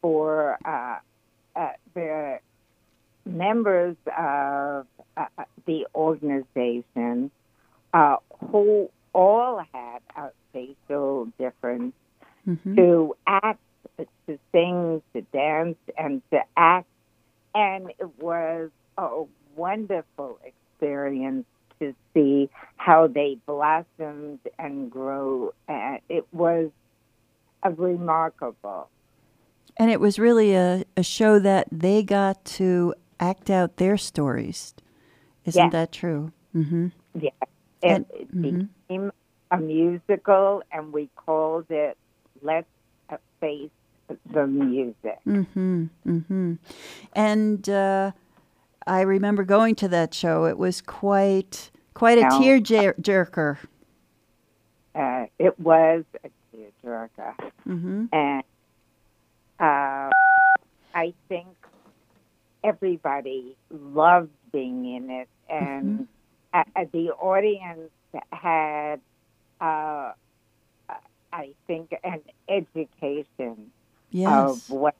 [0.00, 0.98] for uh,
[1.56, 2.38] uh, the
[3.24, 5.26] members of uh,
[5.66, 7.30] the organization
[7.92, 8.16] uh,
[8.50, 11.94] who all had a facial difference
[12.48, 12.74] Mm-hmm.
[12.74, 13.60] to act,
[13.98, 16.88] to sing, to dance, and to act.
[17.54, 19.22] And it was a
[19.54, 25.52] wonderful experience to see how they blossomed and grew.
[25.68, 26.70] And it was
[27.62, 28.88] a remarkable.
[29.76, 34.74] And it was really a, a show that they got to act out their stories.
[35.44, 35.72] Isn't Yes.
[35.72, 36.32] that true?
[36.54, 36.88] Mm-hmm.
[37.18, 37.48] Yeah, it,
[37.82, 38.68] And- it mhm.
[38.88, 39.12] became
[39.50, 41.96] a musical, and we called it
[42.42, 42.66] "Let's
[43.40, 43.70] Face
[44.30, 45.86] the Music." Mm-hmm.
[46.06, 46.54] Mm-hmm.
[47.14, 48.12] And uh,
[48.86, 50.44] I remember going to that show.
[50.44, 53.58] It was quite quite a Now- tear jer- jerker.
[54.94, 57.34] Uh, it was a tearjerker.
[57.66, 58.04] Mm-hmm.
[58.12, 58.42] and
[59.58, 60.10] uh,
[60.94, 61.48] I think
[62.64, 66.06] everybody loved being in it, and
[66.52, 67.90] uh, uh, the audience
[68.32, 69.00] had,
[69.60, 70.12] uh,
[71.32, 73.70] I think, an education
[74.10, 74.28] Yes.
[74.30, 74.94] of what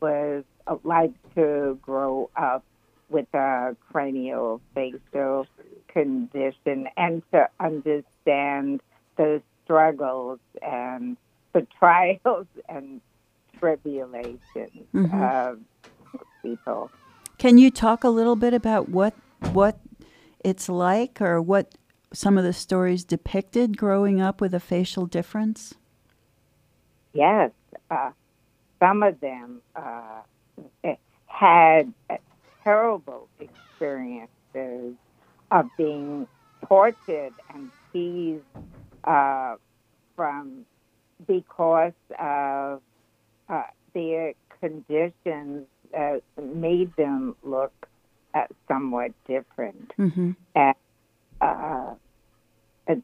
[0.00, 0.44] was
[0.84, 2.62] like to grow up
[3.12, 5.46] with a cranial facial
[5.88, 8.80] condition and to understand
[9.16, 11.16] the struggles and
[11.52, 13.00] the trials and
[13.58, 15.22] tribulations Mhm.
[15.22, 15.60] of
[16.42, 16.90] people.
[17.38, 19.14] Can you talk a little bit about what
[19.52, 19.78] what
[20.44, 21.74] it's like, or what
[22.12, 25.74] some of the stories depicted growing up with a facial difference?
[27.12, 27.50] Yes,
[27.90, 28.10] uh,
[28.80, 30.22] some of them uh,
[31.26, 31.92] had
[32.64, 34.94] terrible experiences
[35.50, 36.26] of being
[36.68, 38.42] tortured and teased
[39.04, 39.56] uh,
[40.16, 40.64] from
[41.26, 42.80] because of
[43.48, 43.62] uh,
[43.94, 45.66] their conditions
[45.98, 46.16] uh,
[46.54, 47.72] made them look
[48.34, 49.92] uh, somewhat different.
[49.98, 50.32] Mm-hmm.
[50.54, 50.74] And
[51.40, 51.94] uh,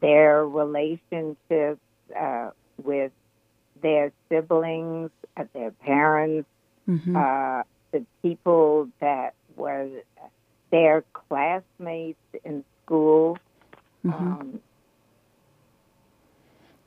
[0.01, 1.81] their relationships
[2.19, 2.49] uh,
[2.83, 3.11] with
[3.81, 6.47] their siblings, uh, their parents,
[6.89, 7.15] Mm-hmm.
[7.15, 9.87] uh, the people that were
[10.71, 13.37] their classmates in school.
[14.05, 14.27] Mm-hmm.
[14.27, 14.59] Um,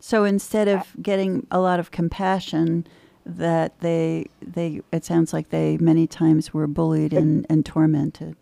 [0.01, 2.85] So instead of getting a lot of compassion,
[3.25, 8.35] that they they it sounds like they many times were bullied and, and tormented.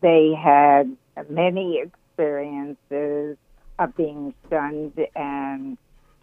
[0.00, 0.96] they had
[1.28, 3.36] many experiences
[3.78, 5.76] of being shunned and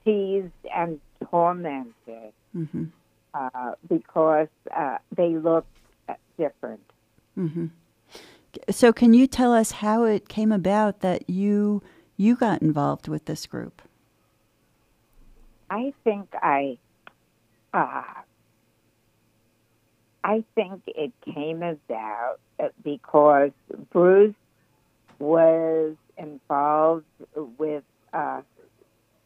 [0.04, 2.86] teased and tormented Mm-hmm.
[3.36, 5.68] uh, because uh, they looked
[6.40, 6.82] different.
[7.38, 7.68] Mm-hmm.
[8.70, 11.82] So can you tell us how it came about that you
[12.18, 13.82] you got involved with this group?
[15.70, 16.78] I think I,
[17.74, 18.04] uh,
[20.24, 22.40] I think it came about
[22.84, 23.52] because
[23.92, 24.36] Bruce
[25.20, 27.06] was involved
[27.58, 27.84] with.
[28.12, 28.42] Uh,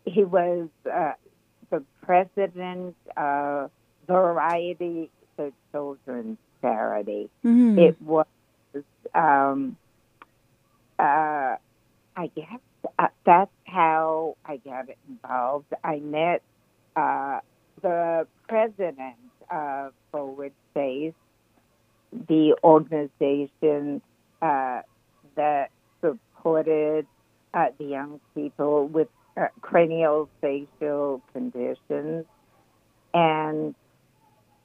[0.06, 1.14] he was uh,
[1.70, 3.72] the president of
[4.06, 7.30] Variety the Children's Charity.
[7.46, 7.78] Mm-hmm.
[7.78, 8.26] It was,
[9.14, 9.76] um,
[10.98, 11.58] uh,
[12.16, 12.60] I guess
[12.98, 15.66] uh, that's how I got involved.
[15.84, 16.42] I met
[16.96, 17.42] uh,
[17.82, 19.18] the president
[19.52, 21.14] of Forward Face,
[22.30, 24.02] the organization
[24.42, 24.82] uh,
[25.36, 27.06] that supported
[27.54, 32.26] uh, the young people with uh, cranial facial conditions.
[33.14, 33.76] And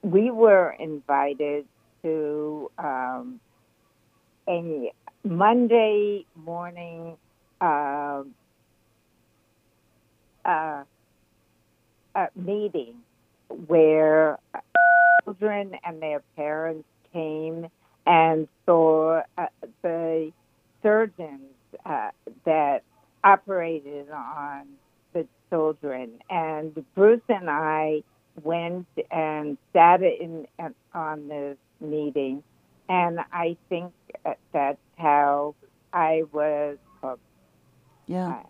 [0.03, 1.67] we were invited
[2.03, 3.41] to um,
[4.49, 4.93] a
[5.25, 7.17] Monday morning
[7.61, 8.23] uh,
[10.45, 10.85] uh,
[12.15, 12.95] uh, meeting
[13.67, 14.39] where
[15.25, 17.67] children and their parents came
[18.07, 19.47] and saw uh,
[19.83, 20.33] the
[20.83, 21.53] surgeons
[21.85, 22.11] uh,
[22.45, 22.83] that
[23.25, 24.67] operated on
[25.13, 26.13] the children.
[26.31, 28.03] And Bruce and I
[28.43, 30.47] went and sat in
[30.95, 32.43] on this meeting,
[32.89, 33.93] and I think
[34.53, 35.55] that's how
[35.93, 37.23] I was hooked.
[38.07, 38.43] Yeah.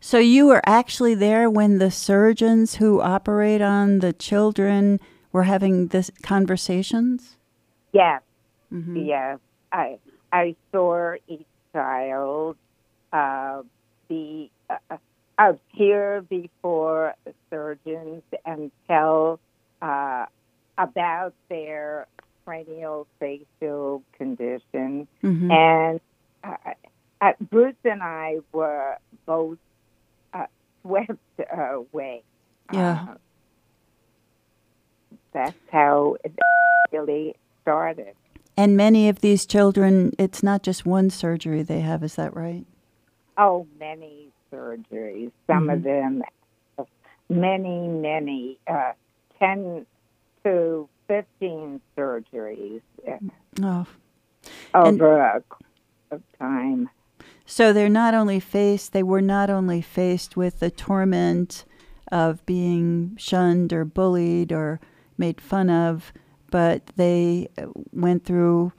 [0.00, 5.00] So you were actually there when the surgeons who operate on the children
[5.32, 7.36] were having this conversations?
[7.92, 8.22] Yes,
[8.72, 9.06] Mm-hmm.
[9.06, 9.38] yes.
[9.72, 9.98] I
[10.32, 12.56] I saw each child
[13.12, 13.62] uh,
[14.08, 14.96] be uh,
[15.38, 17.14] appear before
[17.50, 19.40] surgeons and tell
[19.80, 20.26] uh,
[20.76, 22.06] about their
[22.44, 25.50] cranial facial condition, Mm-hmm.
[25.50, 26.00] and
[26.42, 26.56] uh,
[27.20, 29.58] uh, Bruce and I were both
[30.32, 30.46] uh,
[30.82, 31.18] swept
[31.52, 32.22] away.
[32.72, 33.06] Yeah.
[33.08, 33.14] Uh,
[35.32, 36.32] that's how it
[36.92, 38.14] really started.
[38.56, 42.64] And many of these children, it's not just one surgery they have, is that right?
[43.36, 45.32] Oh, many surgeries.
[45.48, 45.82] Some of Mhm.
[45.82, 46.22] them,
[47.28, 48.92] many, many, uh,
[49.40, 49.86] 10
[50.44, 52.80] to 15 surgeries
[53.62, 53.86] Oh.
[54.74, 55.42] And- over a
[56.10, 56.90] of time.
[57.46, 61.64] So they're not only faced, they were not only faced with the torment
[62.10, 64.80] of being shunned or bullied or
[65.18, 66.12] made fun of,
[66.50, 67.48] but they
[67.92, 68.72] went through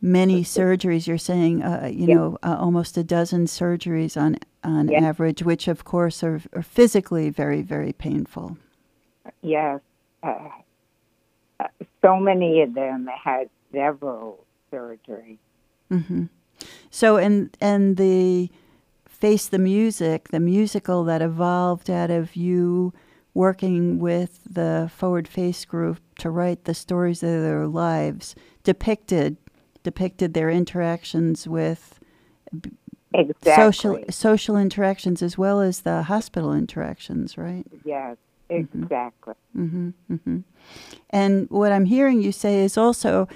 [0.00, 1.06] many surgeries.
[1.06, 2.14] You're saying, uh, you Yeah.
[2.14, 5.04] know, uh, almost a dozen surgeries on on Yeah.
[5.04, 8.58] average, which of course are, are physically very, very painful.
[9.40, 9.80] Yes.
[10.22, 10.34] Uh,
[11.60, 11.66] uh,
[12.02, 15.38] so many of them had several surgeries.
[15.90, 16.24] hmm
[16.90, 18.50] So, and and the
[19.06, 22.92] face the music, the musical that evolved out of you
[23.34, 29.36] working with the Forward Face group to write the stories of their lives, depicted
[29.82, 31.98] depicted their interactions with
[33.14, 33.64] Exactly.
[33.64, 37.64] social social interactions as well as the hospital interactions, right?
[37.84, 38.16] Yes.
[38.48, 39.34] Exactly.
[39.52, 40.38] hmm hmm
[41.10, 43.28] And what I'm hearing you say is also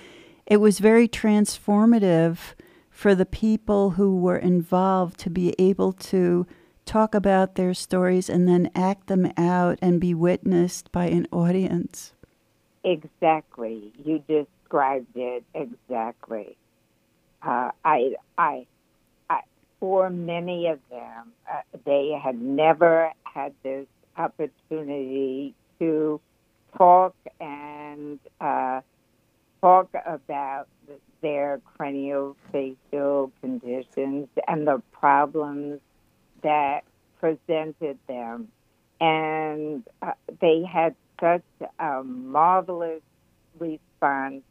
[0.47, 2.39] it was very transformative
[2.91, 6.47] for the people who were involved to be able to
[6.85, 12.13] talk about their stories and then act them out and be witnessed by an audience.
[12.85, 13.93] Exactly.
[14.05, 16.57] You described it exactly.
[17.43, 18.67] Uh, I, I,
[19.31, 19.41] I,
[19.81, 26.21] for many of them, uh, they had never had this opportunity to
[26.77, 28.81] talk and uh,
[29.61, 30.69] talk about
[31.21, 35.81] their craniofacial conditions and the problems
[36.43, 36.83] that
[37.21, 38.49] presented them.
[39.01, 41.43] And uh, they had such
[41.79, 43.03] a marvelous
[43.59, 44.43] response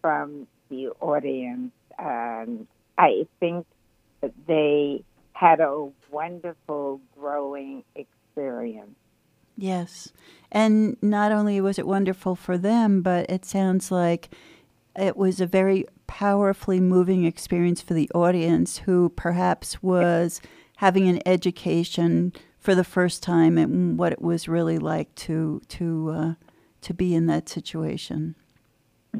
[0.00, 1.72] from the audience.
[1.98, 3.66] And I think
[4.46, 8.15] they had a wonderful growing experience.
[9.56, 10.12] Yes.
[10.52, 14.28] And not only was it wonderful for them, but it sounds like
[14.94, 20.40] it was a very powerfully moving experience for the audience who perhaps was
[20.76, 26.10] having an education for the first time and what it was really like to to
[26.10, 26.34] uh,
[26.82, 28.34] to be in that situation.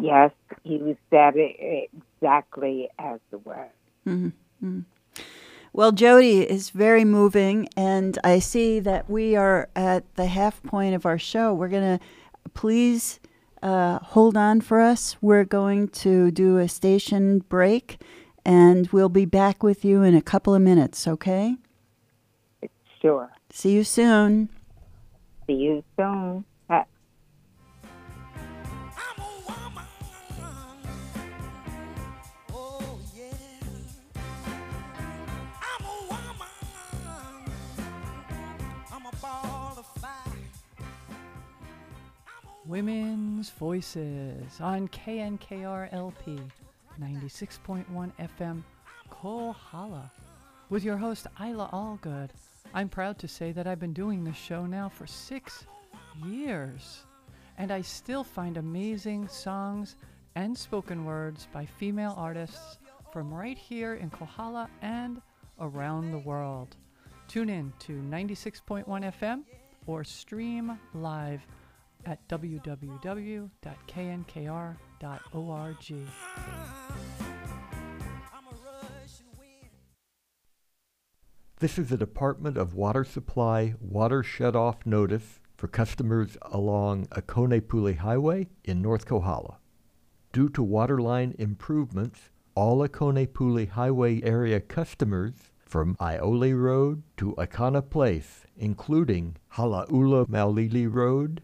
[0.01, 3.69] Yes, he was that exactly as it was.
[4.07, 4.81] Mm-hmm.
[5.77, 10.95] Well, Jody is very moving, and I see that we are at the half point
[10.95, 11.53] of our show.
[11.53, 12.05] We're going to
[12.55, 13.21] please
[13.63, 15.19] uh, hold on for us.
[15.21, 18.01] We're going to do a station break,
[18.43, 21.57] and we'll be back with you in a couple of minutes, okay?
[23.03, 23.31] Sure.
[23.51, 24.49] See you soon.
[25.47, 26.47] See you soon.
[42.69, 46.41] Women's Voices on KNKRLP
[47.01, 48.63] 96.1 FM
[49.09, 50.11] Kohala
[50.69, 52.31] with your host Isla Allgood.
[52.75, 55.67] I'm proud to say that I've been doing this show now for six
[56.27, 57.05] years,
[57.57, 59.95] and I still find amazing songs
[60.35, 62.79] and spoken words by female artists
[63.13, 65.23] from right here in Kohala and
[65.61, 66.75] around the world.
[67.29, 69.43] Tune in to 96.1 FM
[69.87, 71.47] or stream live
[72.07, 73.49] at www.knkr.org.
[81.59, 88.49] This is the Department of Water Supply water shut-off notice for customers along Akone Highway
[88.63, 89.57] in North Kohala.
[90.33, 98.45] Due to waterline improvements, all Akone Highway area customers from Iole Road to Akana Place,
[98.59, 101.43] including Halaula Maulili Road,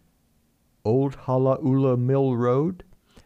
[0.85, 2.85] Old Halaula Mill Road,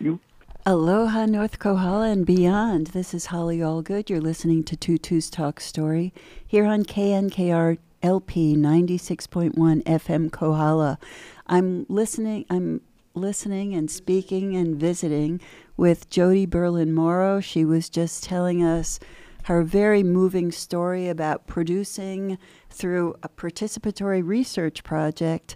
[0.00, 0.20] You
[0.68, 2.88] Aloha, North Kohala and beyond.
[2.88, 4.10] This is Holly Allgood.
[4.10, 6.12] You're listening to Tutu's Talk Story
[6.44, 10.98] here on KNKR LP 96.1 FM Kohala.
[11.46, 12.46] I'm listening.
[12.50, 12.80] I'm
[13.14, 15.40] listening and speaking and visiting
[15.76, 17.40] with Jody Berlin Morrow.
[17.40, 18.98] She was just telling us
[19.46, 22.36] her very moving story about producing
[22.68, 25.54] through a participatory research project,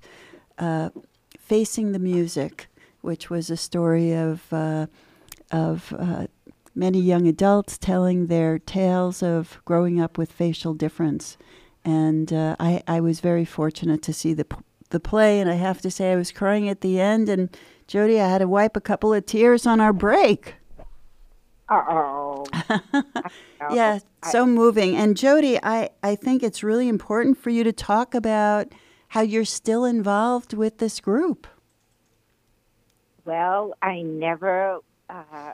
[0.59, 0.90] uh,
[1.37, 2.68] Facing the Music,
[3.00, 4.87] which was a story of, uh,
[5.50, 6.29] of uh,
[6.72, 11.37] many young adults telling their tales of growing up with facial difference.
[11.85, 14.46] And uh, I, I was very fortunate to see the,
[14.90, 17.29] the play, and I have to say I was crying at the end.
[17.29, 17.57] And
[17.88, 20.55] Jody, I had to wipe a couple of tears on our break.
[21.68, 22.19] oh.
[23.68, 24.96] yeah, so moving.
[24.96, 28.72] And Jody, I, I think it's really important for you to talk about
[29.09, 31.46] how you're still involved with this group.
[33.24, 35.53] Well, I never uh,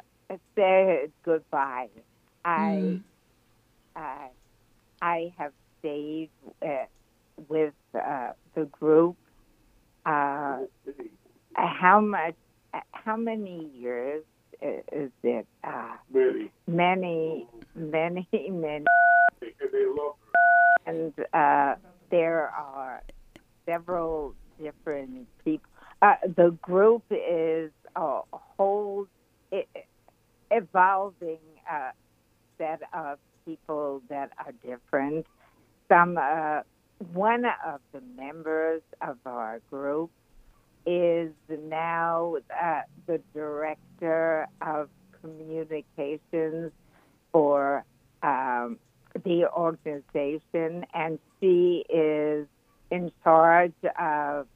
[0.55, 1.89] said goodbye.
[2.45, 3.01] I
[3.97, 4.29] uh,
[5.01, 6.31] I have stayed
[6.63, 6.87] uh,
[7.49, 9.17] with uh, the group.
[10.05, 10.61] Uh,
[11.55, 12.35] how much?
[12.93, 16.51] How many years i- is that Uh, Many.
[16.67, 18.85] many, many, many,
[19.43, 20.15] And they love
[20.87, 21.75] and uh,
[22.11, 23.03] there are
[23.69, 25.69] several different people.
[26.03, 29.07] Uh, the group is a whole
[29.53, 29.63] e-
[30.51, 31.41] evolving
[31.71, 31.91] uh,
[32.59, 35.27] set of people that are different.
[35.89, 36.61] Some, uh,
[37.13, 40.11] one of the members of our group
[40.87, 44.89] is now uh, the director of
[45.21, 46.73] communications
[47.33, 47.85] for
[48.23, 48.79] um,
[49.25, 52.47] the organization, and she is
[52.91, 54.47] in charge of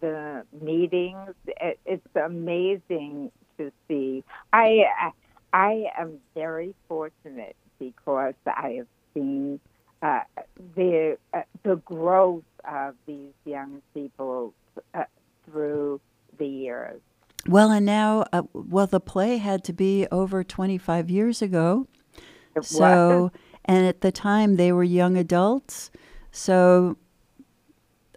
[0.00, 1.34] the meetings.
[1.46, 4.24] It, it's amazing to see.
[4.52, 5.12] I
[5.52, 9.60] I am very fortunate because I have seen
[10.02, 10.20] uh,
[10.76, 14.52] the uh, the growth of these young people
[14.94, 15.04] uh,
[15.50, 16.00] through
[16.38, 17.00] the years.
[17.46, 21.86] Well, and now, uh, well, the play had to be over 25 years ago.
[22.56, 23.30] It So, was.
[23.64, 25.90] and at the time they were young adults.
[26.32, 26.96] So,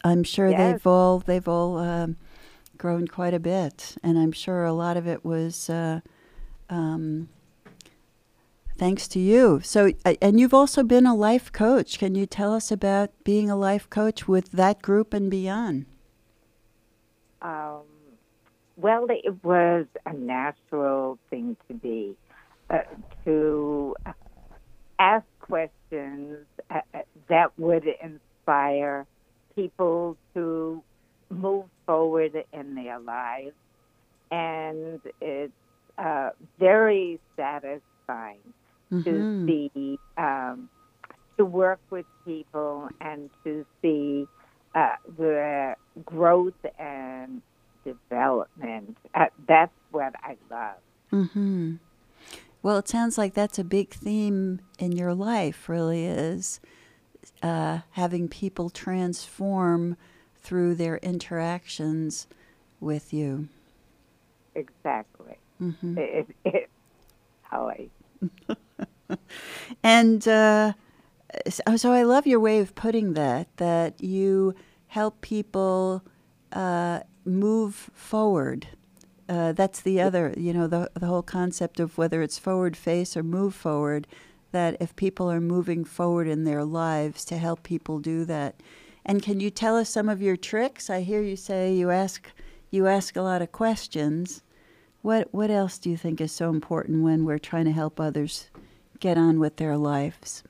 [0.03, 0.57] I'm sure Yes.
[0.59, 2.17] they've all they've all um,
[2.77, 6.01] grown quite a bit, and I'm sure a lot of it was uh,
[6.69, 7.29] um,
[8.77, 9.61] thanks to you.
[9.63, 11.99] So, uh, and you've also been a life coach.
[11.99, 15.85] Can you tell us about being a life coach with that group and beyond?
[17.41, 17.83] Um,
[18.77, 22.15] well, it was a natural thing to be,
[22.69, 22.79] uh,
[23.25, 23.95] to
[24.99, 26.37] ask questions
[26.69, 29.05] uh, uh, that would inspire
[29.55, 30.83] people to
[31.29, 33.55] move forward in their lives.
[34.31, 35.53] And it's
[35.97, 38.53] uh, very satisfying
[38.91, 39.03] Mhm.
[39.05, 40.69] to see, um,
[41.37, 44.27] to work with people and to see
[44.75, 47.41] uh, the growth and
[47.83, 48.97] development.
[49.13, 50.77] Uh, that's what I love.
[51.11, 51.75] Mm-hmm.
[52.63, 56.59] Well, it sounds like that's a big theme in your life, really, is
[57.41, 59.97] uh, having people transform
[60.41, 62.27] through their interactions
[62.79, 63.47] with you.
[64.55, 65.37] Exactly.
[65.57, 66.69] hmm It, it,
[67.43, 67.89] Holly.
[69.83, 70.73] And uh,
[71.49, 74.55] so, so I love your way of putting that, that you
[74.87, 76.03] help people
[76.51, 78.67] uh, move forward.
[79.29, 83.15] Uh, that's the other, you know, the, the whole concept of whether it's forward face
[83.15, 84.07] or move forward,
[84.51, 88.55] that if people are moving forward in their lives to help people do that.
[89.05, 90.89] And can you tell us some of your tricks?
[90.89, 92.29] I hear you say you ask
[92.69, 94.43] you ask a lot of questions.
[95.01, 98.49] What what else do you think is so important when we're trying to help others
[98.99, 100.43] get on with their lives?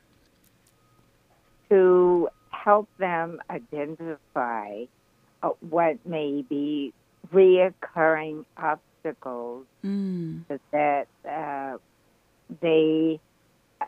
[1.72, 4.84] To help them identify
[5.44, 6.94] uh, what may be
[7.34, 10.46] reoccurring obstacles Mm.
[10.72, 11.78] that uh,
[12.62, 13.20] they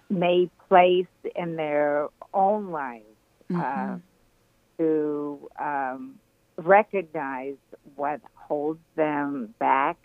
[0.10, 3.06] may place in their own lives
[3.56, 4.02] uh, Mhm.
[4.80, 6.20] to um,
[6.58, 7.58] recognize
[7.96, 9.98] what holds them back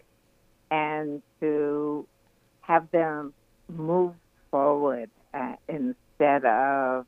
[0.70, 2.06] and to
[2.62, 3.34] have them
[3.68, 4.14] move
[4.50, 7.06] forward uh, instead of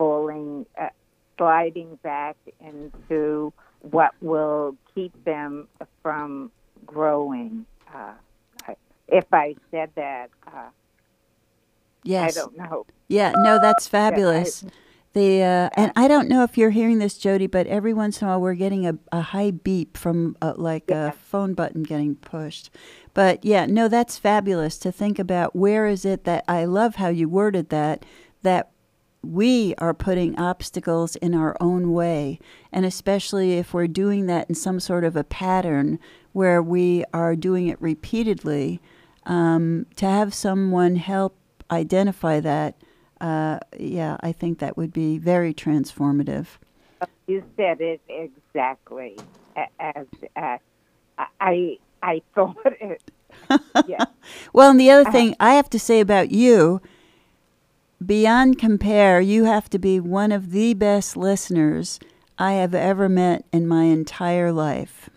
[0.00, 0.88] falling, uh,
[1.36, 5.68] sliding back into what will keep them
[6.02, 6.50] from
[6.86, 7.66] growing.
[7.94, 8.14] Uh,
[9.08, 10.70] if I said that, uh,
[12.02, 12.34] Yes.
[12.34, 12.86] I don't know.
[13.08, 14.64] Yeah, no, that's fabulous.
[15.12, 18.26] the uh, and I don't know if you're hearing this, Jody, but every once in
[18.26, 22.14] a while we're getting a, a high beep from uh, like a phone button getting
[22.14, 22.70] pushed.
[23.12, 25.54] But yeah, no, that's fabulous to think about.
[25.54, 28.06] Where is it that I love how you worded that
[28.42, 28.70] that
[29.22, 32.38] we are putting obstacles in our own way,
[32.72, 35.98] and especially if we're doing that in some sort of a pattern
[36.32, 38.80] where we are doing it repeatedly,
[39.26, 41.36] um, to have someone help
[41.70, 42.74] identify that,
[43.20, 46.46] uh, yeah, I think that would be very transformative.
[47.26, 49.16] You said it exactly
[49.78, 50.06] as
[50.36, 50.56] uh,
[51.40, 53.02] I I thought it.
[53.86, 54.04] Yeah.
[54.52, 56.82] Well, and the other thing I have to say about you,
[58.04, 61.98] beyond compare, you have to be one of the best listeners
[62.38, 65.10] I have ever met in my entire life.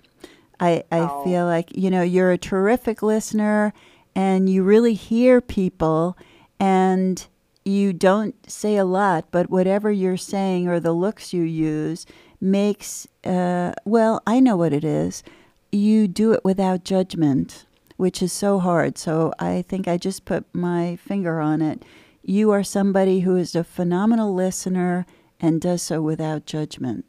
[0.59, 1.23] I, I Oh.
[1.23, 3.73] feel like, you know, you're a terrific listener
[4.15, 6.17] and you really hear people
[6.59, 7.25] and
[7.65, 12.05] you don't say a lot, but whatever you're saying or the looks you use
[12.41, 15.23] makes, uh, well, I know what it is.
[15.71, 17.65] You do it without judgment,
[17.97, 18.97] which is so hard.
[18.97, 21.83] So I think I just put my finger on it.
[22.23, 25.05] You are somebody who is a phenomenal listener
[25.39, 27.05] and does so without judgment.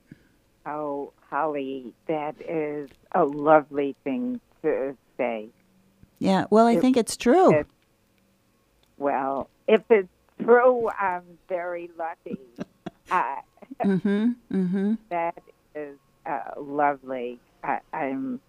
[0.67, 5.49] Oh, Holly, that is a lovely thing to say.
[6.19, 7.65] Yeah, well, I think it's true.
[8.99, 10.09] Well, if it's
[10.43, 12.39] true, I'm very lucky.
[13.11, 13.37] uh,
[13.83, 14.33] Mm-hmm.
[14.53, 14.95] Mm-hmm.
[15.11, 15.43] that
[15.75, 15.97] is
[16.27, 17.41] uh, lovely.
[17.65, 18.41] I, I'm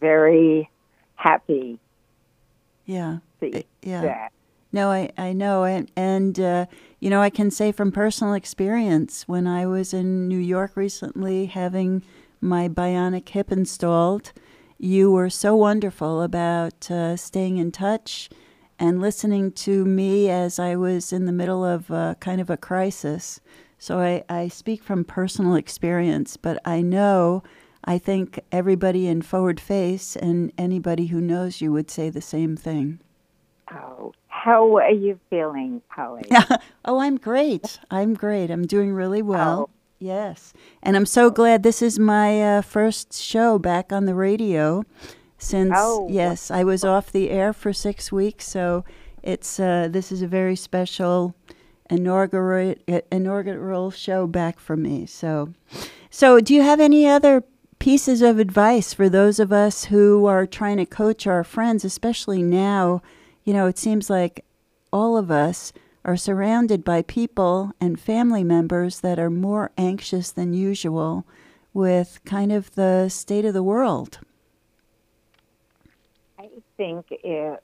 [0.00, 0.68] very
[1.14, 1.78] happy
[2.84, 3.18] Yeah.
[3.40, 4.02] Yeah.
[4.02, 4.32] that.
[4.76, 5.64] No, I, I know.
[5.64, 6.66] And, and uh,
[7.00, 11.46] you know, I can say from personal experience, when I was in New York recently
[11.46, 12.02] having
[12.42, 14.34] my bionic hip installed,
[14.76, 18.28] you were so wonderful about uh, staying in touch
[18.78, 22.58] and listening to me as I was in the middle of uh, kind of a
[22.58, 23.40] crisis.
[23.78, 27.42] So I, I speak from personal experience, but I know,
[27.86, 32.58] I think everybody in Forward Face and anybody who knows you would say the same
[32.58, 33.00] thing.
[33.72, 36.24] Oh, how are you feeling, Holly?
[36.84, 37.80] oh, I'm great.
[37.90, 38.50] I'm great.
[38.50, 39.68] I'm doing really well.
[39.68, 39.70] Oh.
[39.98, 40.52] Yes.
[40.82, 44.84] And I'm so glad this is my uh, first show back on the radio
[45.38, 48.46] since, Oh, yes, I was off the air for six weeks.
[48.46, 48.84] So
[49.22, 51.34] it's uh, this is a very special
[51.88, 55.06] inaugural, uh, inaugural show back for me.
[55.06, 55.54] So,
[56.10, 57.42] so do you have any other
[57.78, 62.42] pieces of advice for those of us who are trying to coach our friends, especially
[62.42, 63.00] now?
[63.46, 64.44] You know, it seems like
[64.92, 65.72] all of us
[66.04, 71.24] are surrounded by people and family members that are more anxious than usual
[71.72, 74.18] with kind of the state of the world.
[76.38, 77.62] I think it,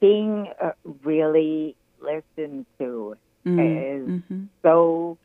[0.00, 0.72] being uh,
[1.04, 4.44] really listened to is Mm-hmm.
[4.62, 5.16] so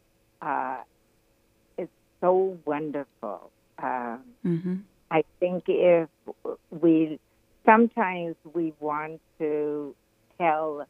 [0.41, 0.77] uh,
[1.77, 3.51] it's so wonderful.
[3.79, 4.75] Um, Mm-hmm.
[5.09, 6.09] I think if
[6.69, 7.19] we
[7.65, 9.95] sometimes we want to
[10.39, 10.87] tell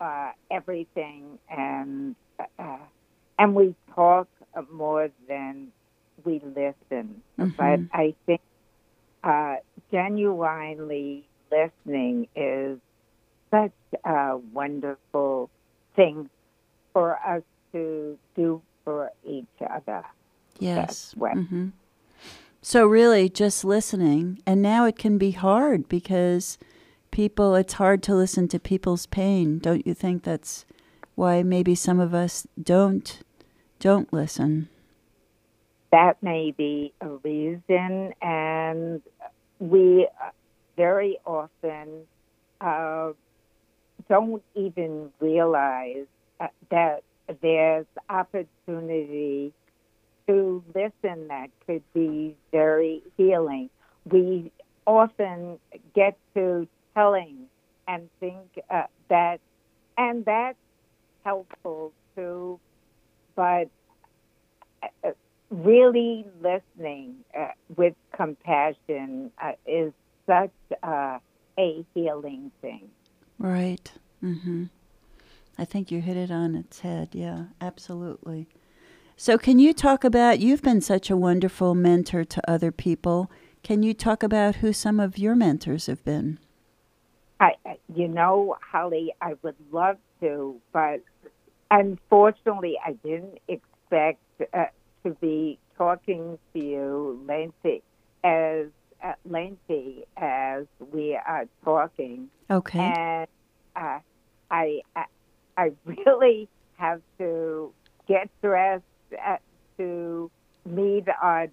[0.00, 2.16] uh, everything and
[2.58, 2.78] uh,
[3.38, 4.28] and we talk
[4.70, 5.68] more than
[6.24, 7.22] we listen.
[7.38, 7.88] But Mhm.
[7.92, 8.40] I think
[9.22, 9.56] uh,
[9.90, 12.78] genuinely listening is
[13.50, 13.72] such
[14.04, 15.50] a wonderful
[15.96, 16.28] thing
[16.92, 20.04] for us to do for each other.
[20.58, 20.76] Yes.
[20.76, 21.68] That's what- hmm
[22.66, 26.56] So really, just listening, and now it can be hard because
[27.10, 27.54] people.
[27.54, 29.58] It's hard to listen to people's pain.
[29.58, 30.64] Don't you think that's
[31.14, 33.20] why maybe some of us don't
[33.78, 34.70] don't listen?
[35.94, 39.00] that may be a reason, and
[39.60, 40.30] we uh,
[40.76, 42.02] very often
[42.60, 43.12] uh,
[44.08, 46.06] don't even realize
[46.40, 47.04] uh, that
[47.40, 49.52] there's opportunity
[50.26, 53.70] to listen that could be very healing.
[54.04, 54.52] We
[54.86, 55.58] often
[55.94, 57.46] get to telling
[57.86, 59.40] and think uh, that,
[59.96, 60.58] and that's
[61.24, 62.60] helpful too,
[63.36, 63.68] but
[64.82, 65.10] uh,
[65.50, 69.92] really listening uh, with compassion uh, is
[70.26, 70.50] such
[70.82, 71.20] a
[71.94, 72.88] healing thing.
[73.38, 73.92] Right.
[74.22, 74.64] Mm-hmm.
[75.58, 77.10] I think you hit it on its head.
[77.12, 78.48] Yeah, absolutely.
[79.16, 80.40] So, can you talk about?
[80.40, 83.30] You've been such a wonderful mentor to other people.
[83.62, 86.38] Can you talk about who some of your mentors have been?
[87.40, 87.52] I,
[87.94, 91.00] you know, Holly, I would love to, but
[91.70, 94.20] unfortunately, I didn't expect
[94.52, 94.66] uh,
[95.04, 97.82] to be talking to you lengthy
[98.22, 98.66] as
[99.02, 102.30] uh, lengthy as we are talking.
[102.50, 102.78] Okay.
[102.78, 103.28] and
[103.76, 103.98] uh,
[104.50, 105.04] I, I
[105.56, 107.72] I really have to
[108.08, 108.82] get dressed
[109.14, 109.36] uh,
[109.78, 110.30] to
[110.64, 111.48] meet our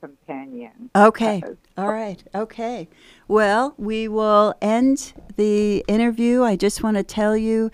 [0.00, 0.90] companion.
[0.94, 1.42] Okay.
[1.76, 2.22] All right.
[2.34, 2.88] Okay.
[3.26, 6.42] Well, we will end the interview.
[6.42, 7.70] I just want to tell you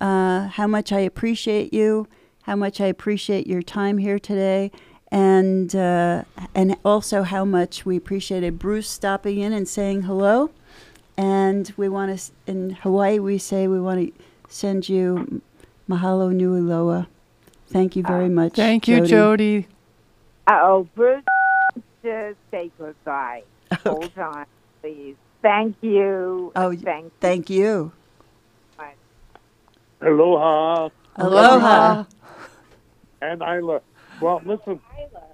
[0.00, 2.08] uh, how much I appreciate you,
[2.42, 4.70] how much I appreciate your time here today,
[5.10, 6.24] and uh,
[6.54, 10.50] and also how much we appreciated Bruce stopping in and saying hello.
[11.16, 15.42] And we want to in Hawaii we say we want to send you
[15.88, 17.08] mahalo nui loa.
[17.68, 18.54] Thank you very much.
[18.54, 19.62] Thank you, Jody.
[19.62, 19.68] Jody.
[20.48, 21.22] Oh, Bruce,
[22.02, 23.42] just say goodbye.
[23.84, 24.46] Hold on,
[24.80, 25.16] please.
[25.42, 26.52] Thank you.
[26.56, 27.58] Oh, thank Thank you.
[27.58, 27.92] you.
[30.00, 32.04] Aloha Aloha.
[33.20, 33.80] and Isla.
[34.20, 34.80] Well, listen,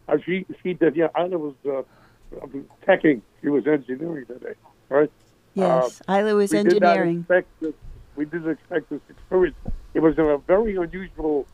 [0.09, 0.97] uh, she she did.
[0.97, 2.47] Yeah, Isla was uh, uh,
[2.87, 3.21] teching.
[3.43, 4.55] She was engineering today,
[4.89, 5.11] right?
[5.55, 7.23] Yes, Isla was we engineering.
[7.23, 7.75] Did not expect this,
[8.17, 9.57] we didn't expect this experience.
[9.93, 11.47] It was a very unusual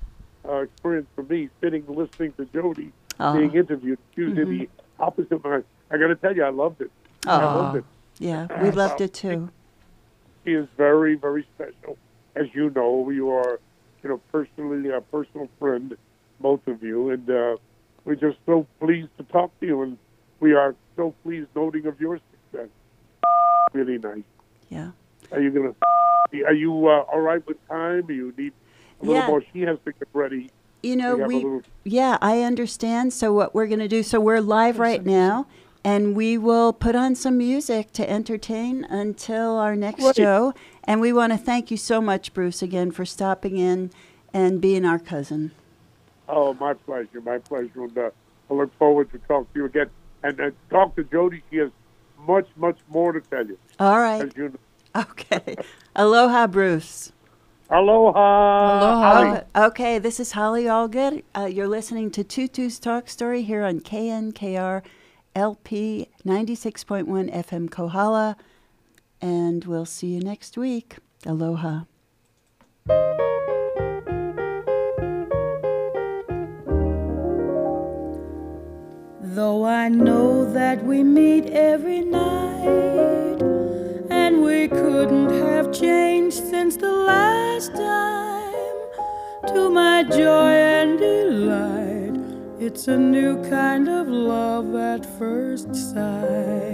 [0.49, 3.37] uh, experience for me, sitting listening to Jody Aw.
[3.37, 3.99] being interviewed.
[4.15, 4.69] Tuesday, the
[4.99, 5.41] opposite.
[5.45, 6.91] I, I got to tell you, I loved it.
[7.27, 7.85] I loved it.
[8.19, 9.51] Yeah, we loved it too.
[10.45, 11.99] She is very, very special.
[12.35, 13.61] As you know, you are,
[14.03, 15.97] you know, personally a personal friend,
[16.39, 17.57] both of you, and uh,
[18.05, 19.99] we're just so pleased to talk to you, and
[20.39, 22.69] we are so pleased noting of your success.
[23.73, 24.23] Really nice.
[24.69, 24.91] Yeah.
[25.33, 25.75] Are you gonna?
[26.47, 28.07] Are you uh, all right with time?
[28.07, 28.53] Do you need
[29.01, 29.27] a little Yeah.
[29.27, 29.43] more?
[29.53, 30.51] She has to get ready.
[30.83, 31.63] You know, we we, little.
[31.85, 33.13] yeah, I understand.
[33.13, 35.47] So, what we're going to do, so we're live right now,
[35.85, 40.17] and we will put on some music to entertain until our next Great.
[40.17, 40.55] show.
[40.85, 43.91] And we want to thank you so much, Bruce, again, for stopping in
[44.33, 45.53] and being our cousin.
[46.29, 48.11] Oh, my pleasure, my pleasure, and uh,
[48.51, 49.91] I look forward to talk to you again.
[50.23, 51.43] And uh, talk to Jody.
[51.51, 51.71] She has
[52.27, 53.59] much, much more to tell you.
[53.79, 54.23] All right.
[54.23, 55.03] As you know.
[55.03, 55.57] Okay.
[55.97, 57.13] Aloha, Bruce.
[57.71, 58.19] Aloha.
[58.19, 59.15] Aloha.
[59.15, 59.41] Holly.
[59.55, 61.23] Oh, okay, this is Holly Allgood.
[61.37, 64.83] Uh, you're listening to Tutu's Talk Story here on KNKR
[65.37, 68.37] LP 96.1 FM Kohala.
[69.21, 70.97] And we'll see you next week.
[71.25, 71.83] Aloha.
[79.23, 83.20] Though I know that we meet every night,
[84.31, 88.79] and we couldn't have changed since the last time,
[89.49, 92.15] to my joy and delight,
[92.61, 96.71] it's a new kind of love at first sight.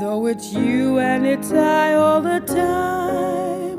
[0.00, 3.78] Though it's you and it's I all the time,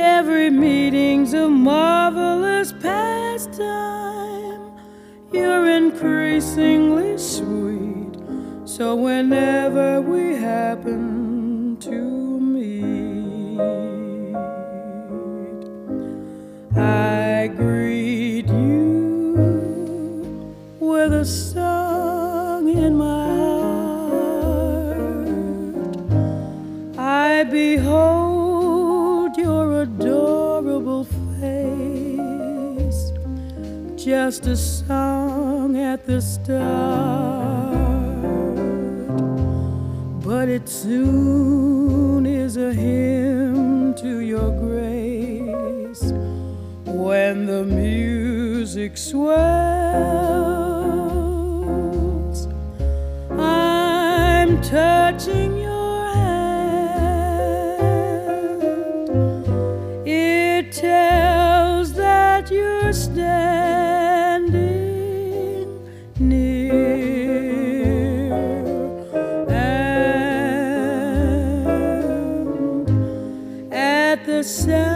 [0.00, 4.72] every meeting's a marvelous pastime.
[5.32, 7.89] You're increasingly sweet,
[8.80, 13.60] so whenever we happen to meet,
[16.74, 19.36] I greet you
[20.80, 23.26] with a song in my
[24.08, 25.28] heart.
[26.96, 31.04] I behold your adorable
[31.38, 33.12] face,
[34.02, 37.69] just a song at the start,
[40.30, 46.12] but it soon is a hymn to your grace
[46.86, 49.36] when the music swells.
[53.28, 56.62] I'm touching your hand.
[60.06, 63.59] It tells that you're standing
[74.42, 74.89] the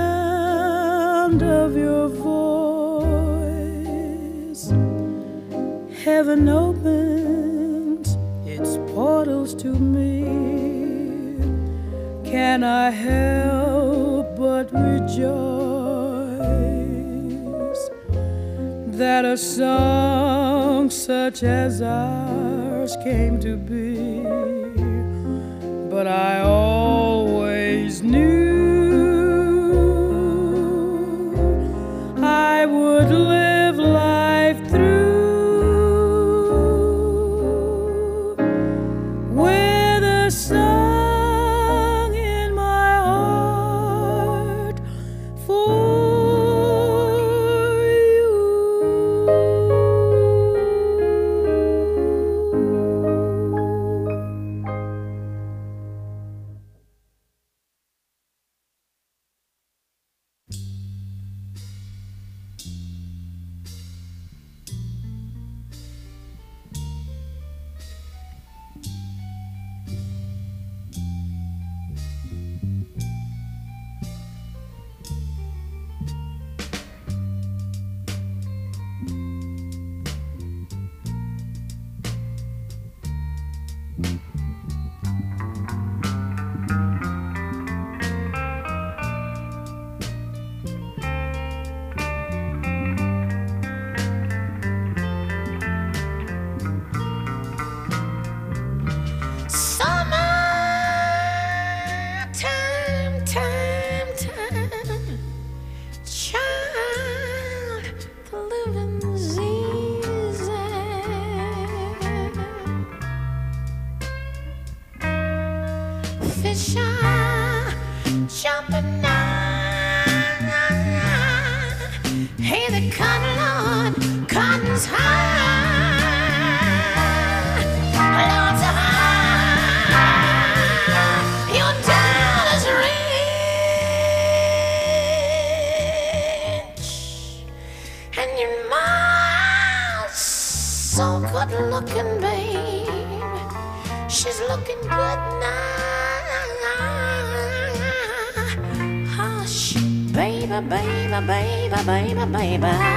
[152.34, 152.93] baby, baby.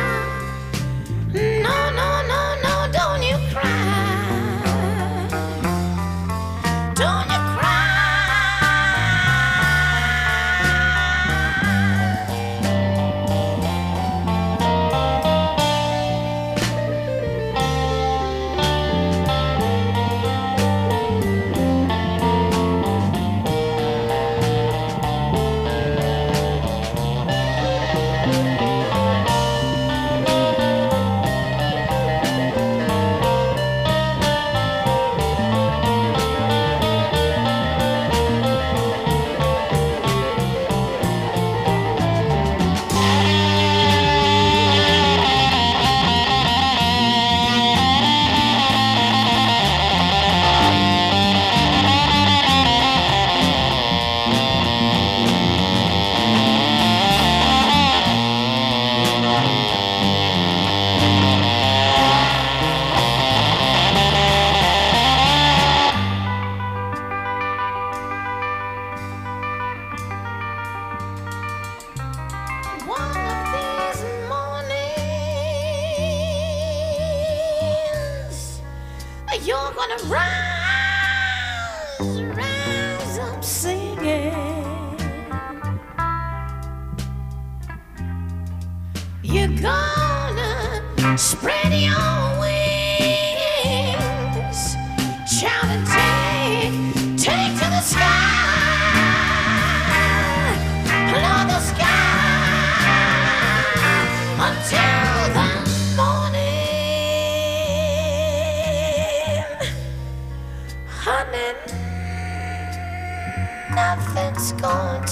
[80.08, 80.47] right.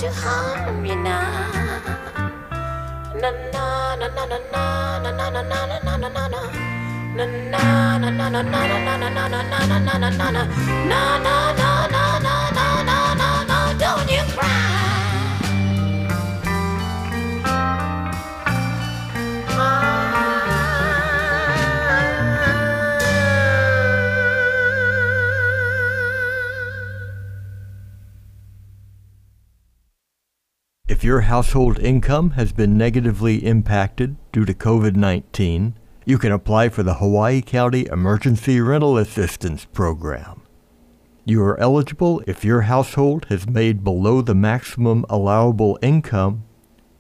[0.06, 1.82] To harm you now.
[3.22, 4.40] Na na na na na
[5.02, 5.30] na na
[5.98, 6.42] na na.
[7.16, 10.30] Na na na na na na na na na na na na na na na
[10.30, 10.44] na.
[10.90, 11.75] Na na na na na na
[31.06, 36.82] your household income has been negatively impacted due to COVID 19, you can apply for
[36.82, 40.42] the Hawaii County Emergency Rental Assistance Program.
[41.24, 46.44] You are eligible if your household has made below the maximum allowable income.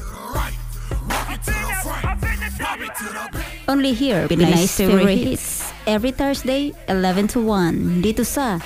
[3.71, 5.71] Only here, Pinay's favorite hits.
[5.87, 8.03] Every Thursday, 11 to 1.
[8.03, 8.59] Dito sa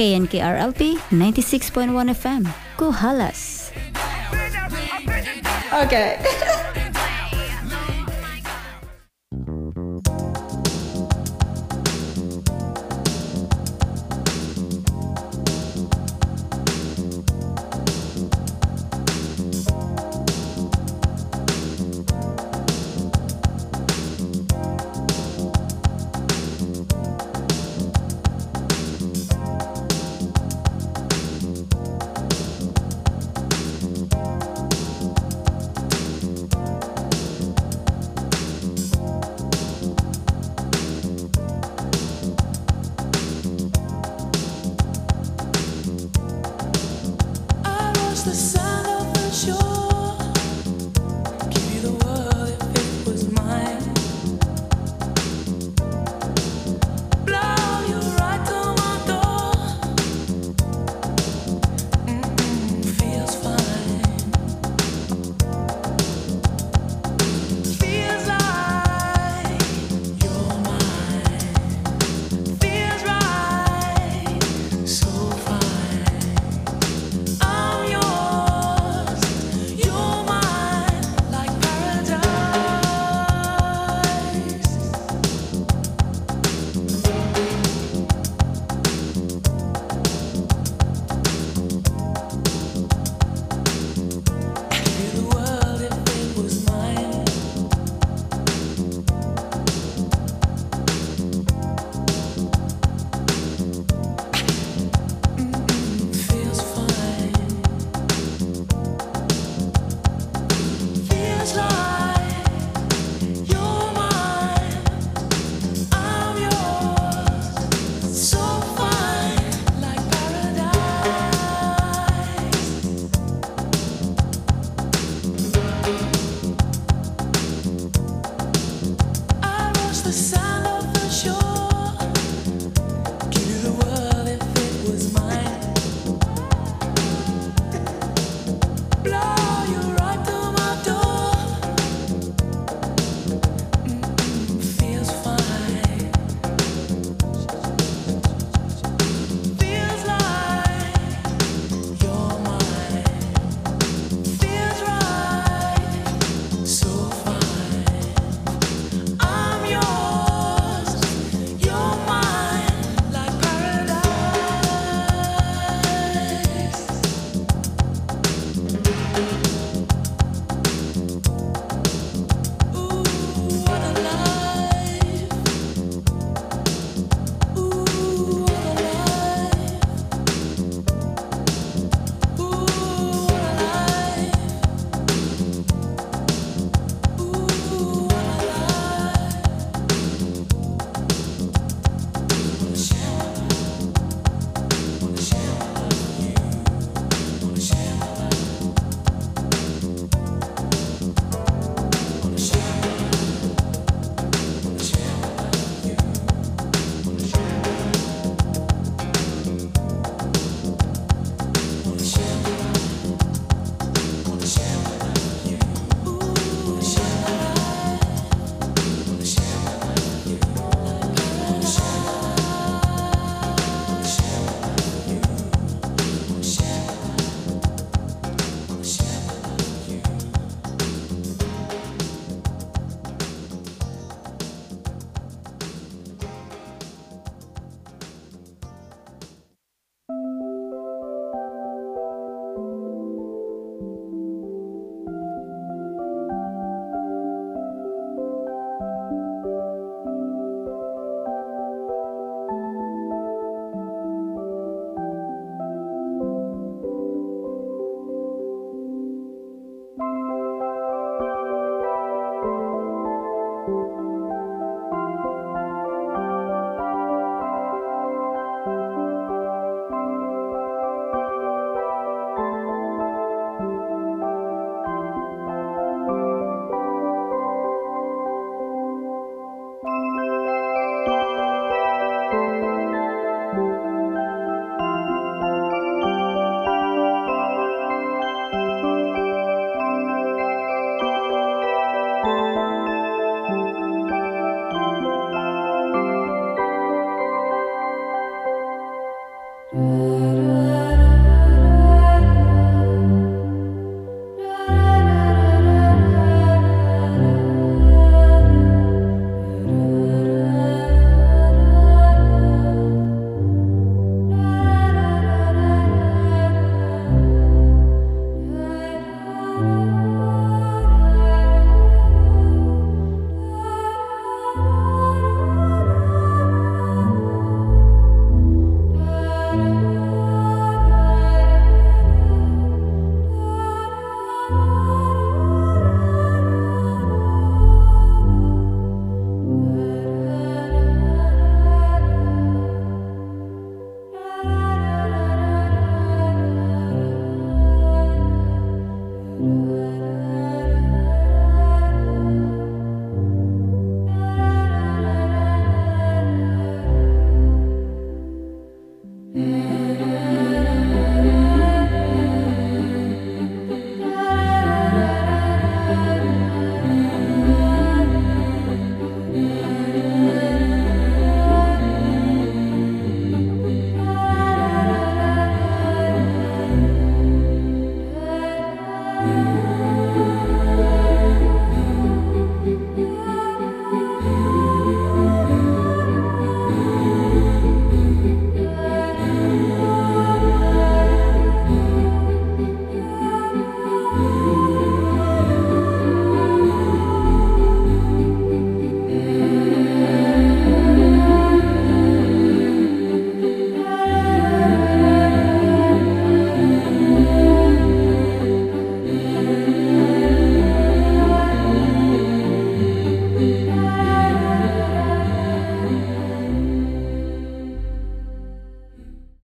[0.00, 2.48] KNKRLP 96.1 FM.
[2.80, 3.68] Kohala's.
[5.76, 6.16] Okay.